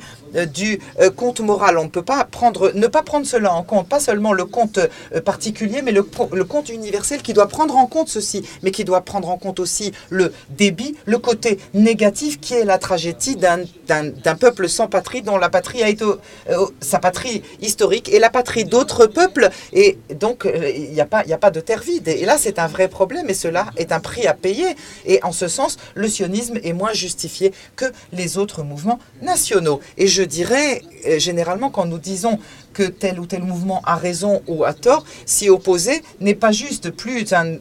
du 0.53 0.79
compte 1.17 1.41
moral. 1.41 1.77
On 1.77 1.83
ne 1.83 1.89
peut 1.89 2.03
pas 2.03 2.23
prendre, 2.23 2.71
ne 2.73 2.87
pas 2.87 3.03
prendre 3.03 3.25
cela 3.25 3.51
en 3.51 3.63
compte, 3.63 3.89
pas 3.89 3.99
seulement 3.99 4.31
le 4.31 4.45
compte 4.45 4.79
particulier, 5.25 5.81
mais 5.81 5.91
le, 5.91 6.07
le 6.31 6.45
compte 6.45 6.69
universel 6.69 7.21
qui 7.21 7.33
doit 7.33 7.47
prendre 7.47 7.75
en 7.75 7.87
compte 7.87 8.07
ceci. 8.07 8.44
Mais 8.63 8.71
qui 8.71 8.83
doit 8.83 9.01
prendre 9.01 9.29
en 9.29 9.37
compte 9.37 9.59
aussi 9.59 9.91
le 10.09 10.33
débit, 10.49 10.95
le 11.05 11.17
côté 11.17 11.59
négatif 11.73 12.39
qui 12.39 12.53
est 12.53 12.65
la 12.65 12.77
tragédie 12.77 13.35
d'un 13.35 14.35
peuple 14.35 14.69
sans 14.69 14.87
patrie 14.87 15.21
dont 15.21 15.37
la 15.37 15.49
patrie 15.49 15.83
a 15.83 15.89
été 15.89 16.05
euh, 16.05 16.65
sa 16.81 16.99
patrie 16.99 17.41
historique 17.61 18.09
et 18.09 18.19
la 18.19 18.29
patrie 18.29 18.65
d'autres 18.65 19.07
peuples. 19.07 19.49
Et 19.73 19.97
donc, 20.19 20.45
euh, 20.45 20.71
il 20.75 20.91
n'y 20.91 21.01
a, 21.01 21.05
pas, 21.05 21.23
a 21.29 21.37
pas 21.37 21.51
de 21.51 21.59
terre 21.59 21.81
vide. 21.81 22.07
Et 22.07 22.25
là, 22.25 22.37
c'est 22.37 22.59
un 22.59 22.67
vrai 22.67 22.87
problème 22.87 23.29
et 23.29 23.33
cela 23.33 23.67
est 23.77 23.91
un 23.91 23.99
prix 23.99 24.27
à 24.27 24.33
payer. 24.33 24.75
Et 25.05 25.23
en 25.23 25.31
ce 25.31 25.47
sens, 25.47 25.77
le 25.95 26.07
sionisme 26.07 26.59
est 26.63 26.73
moins 26.73 26.93
justifié 26.93 27.51
que 27.75 27.85
les 28.11 28.37
autres 28.37 28.63
mouvements 28.63 28.99
nationaux. 29.21 29.79
Et 29.97 30.07
je 30.07 30.23
dirais, 30.23 30.81
euh, 31.07 31.19
généralement, 31.19 31.69
quand 31.69 31.85
nous 31.85 31.99
disons 31.99 32.39
que 32.73 32.83
tel 32.83 33.19
ou 33.19 33.25
tel 33.25 33.43
mouvement 33.43 33.81
a 33.85 33.95
raison 33.95 34.41
ou 34.47 34.63
a 34.65 34.73
tort, 34.73 35.05
s'y 35.25 35.49
opposer 35.49 36.01
n'est 36.19 36.35
pas 36.35 36.51
juste. 36.51 36.91
Plus 36.91 37.31
un, 37.33 37.55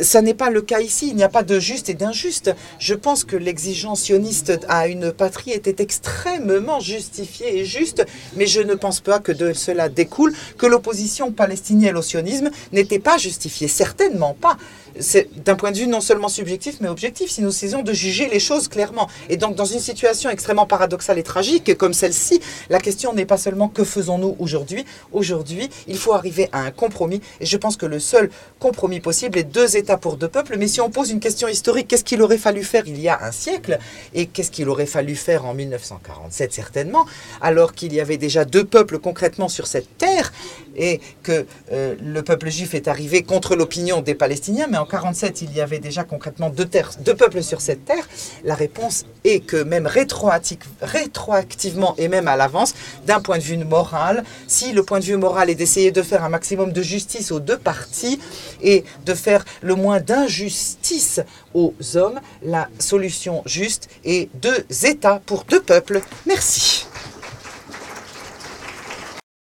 ça 0.00 0.22
n'est 0.22 0.34
pas 0.34 0.50
le 0.50 0.62
cas 0.62 0.80
ici. 0.80 1.08
Il 1.08 1.16
n'y 1.16 1.22
a 1.22 1.28
pas 1.28 1.42
de 1.42 1.58
juste 1.58 1.88
et 1.88 1.94
d'injuste. 1.94 2.54
Je 2.78 2.94
pense 2.94 3.24
que 3.24 3.36
l'exigence 3.36 4.02
sioniste 4.02 4.58
à 4.68 4.88
une 4.88 5.12
patrie 5.12 5.52
était 5.52 5.82
extrêmement 5.82 6.80
justifiée 6.80 7.58
et 7.58 7.64
juste, 7.64 8.04
mais 8.36 8.46
je 8.46 8.60
ne 8.60 8.74
pense 8.74 9.00
pas 9.00 9.18
que 9.18 9.32
de 9.32 9.52
cela 9.52 9.88
découle 9.88 10.34
que 10.56 10.66
l'opposition 10.66 11.32
palestinienne 11.32 11.96
au 11.96 12.02
sionisme 12.02 12.50
n'était 12.72 12.98
pas 12.98 13.18
justifiée. 13.18 13.68
Certainement 13.68 14.36
pas 14.40 14.56
c'est 15.00 15.28
d'un 15.44 15.54
point 15.54 15.70
de 15.70 15.78
vue 15.78 15.86
non 15.86 16.00
seulement 16.00 16.28
subjectif, 16.28 16.78
mais 16.80 16.88
objectif, 16.88 17.30
si 17.30 17.42
nous 17.42 17.50
essayons 17.50 17.82
de 17.82 17.92
juger 17.92 18.28
les 18.28 18.40
choses 18.40 18.68
clairement. 18.68 19.08
Et 19.28 19.36
donc, 19.36 19.54
dans 19.54 19.64
une 19.64 19.80
situation 19.80 20.30
extrêmement 20.30 20.66
paradoxale 20.66 21.18
et 21.18 21.22
tragique 21.22 21.76
comme 21.76 21.94
celle-ci, 21.94 22.40
la 22.70 22.78
question 22.80 23.12
n'est 23.12 23.26
pas 23.26 23.36
seulement 23.36 23.68
que 23.68 23.84
faisons-nous 23.84 24.36
aujourd'hui. 24.38 24.84
Aujourd'hui, 25.12 25.68
il 25.86 25.96
faut 25.96 26.14
arriver 26.14 26.48
à 26.52 26.60
un 26.60 26.70
compromis. 26.70 27.20
Et 27.40 27.46
je 27.46 27.56
pense 27.56 27.76
que 27.76 27.86
le 27.86 28.00
seul 28.00 28.30
compromis 28.58 29.00
possible 29.00 29.38
est 29.38 29.44
deux 29.44 29.76
États 29.76 29.87
pour 29.96 30.16
deux 30.16 30.28
peuples. 30.28 30.56
Mais 30.58 30.68
si 30.68 30.80
on 30.80 30.90
pose 30.90 31.10
une 31.10 31.20
question 31.20 31.48
historique, 31.48 31.88
qu'est-ce 31.88 32.04
qu'il 32.04 32.22
aurait 32.22 32.38
fallu 32.38 32.62
faire 32.62 32.84
il 32.86 33.00
y 33.00 33.08
a 33.08 33.18
un 33.22 33.32
siècle 33.32 33.78
Et 34.14 34.26
qu'est-ce 34.26 34.50
qu'il 34.50 34.68
aurait 34.68 34.86
fallu 34.86 35.16
faire 35.16 35.46
en 35.46 35.54
1947, 35.54 36.52
certainement, 36.52 37.06
alors 37.40 37.72
qu'il 37.72 37.92
y 37.92 38.00
avait 38.00 38.18
déjà 38.18 38.44
deux 38.44 38.64
peuples 38.64 38.98
concrètement 38.98 39.48
sur 39.48 39.66
cette 39.66 39.96
terre 39.98 40.32
et 40.78 41.00
que 41.22 41.44
euh, 41.72 41.94
le 42.00 42.22
peuple 42.22 42.48
juif 42.48 42.74
est 42.74 42.88
arrivé 42.88 43.22
contre 43.22 43.56
l'opinion 43.56 44.00
des 44.00 44.14
Palestiniens, 44.14 44.68
mais 44.70 44.78
en 44.78 44.86
47 44.86 45.42
il 45.42 45.54
y 45.54 45.60
avait 45.60 45.80
déjà 45.80 46.04
concrètement 46.04 46.48
deux, 46.48 46.64
terres, 46.64 46.92
deux 47.04 47.14
peuples 47.14 47.42
sur 47.42 47.60
cette 47.60 47.84
terre, 47.84 48.08
la 48.44 48.54
réponse 48.54 49.04
est 49.24 49.40
que 49.40 49.62
même 49.62 49.86
rétroactivement 49.86 51.94
et 51.98 52.08
même 52.08 52.28
à 52.28 52.36
l'avance, 52.36 52.74
d'un 53.06 53.20
point 53.20 53.38
de 53.38 53.42
vue 53.42 53.58
moral, 53.58 54.24
si 54.46 54.72
le 54.72 54.82
point 54.82 55.00
de 55.00 55.04
vue 55.04 55.16
moral 55.16 55.50
est 55.50 55.54
d'essayer 55.54 55.90
de 55.90 56.02
faire 56.02 56.24
un 56.24 56.28
maximum 56.28 56.72
de 56.72 56.82
justice 56.82 57.32
aux 57.32 57.40
deux 57.40 57.58
parties 57.58 58.20
et 58.62 58.84
de 59.04 59.14
faire 59.14 59.44
le 59.62 59.74
moins 59.74 60.00
d'injustice 60.00 61.20
aux 61.54 61.74
hommes, 61.94 62.20
la 62.42 62.68
solution 62.78 63.42
juste 63.46 63.88
est 64.04 64.28
deux 64.34 64.64
États 64.84 65.20
pour 65.26 65.44
deux 65.44 65.60
peuples. 65.60 66.00
Merci. 66.26 66.87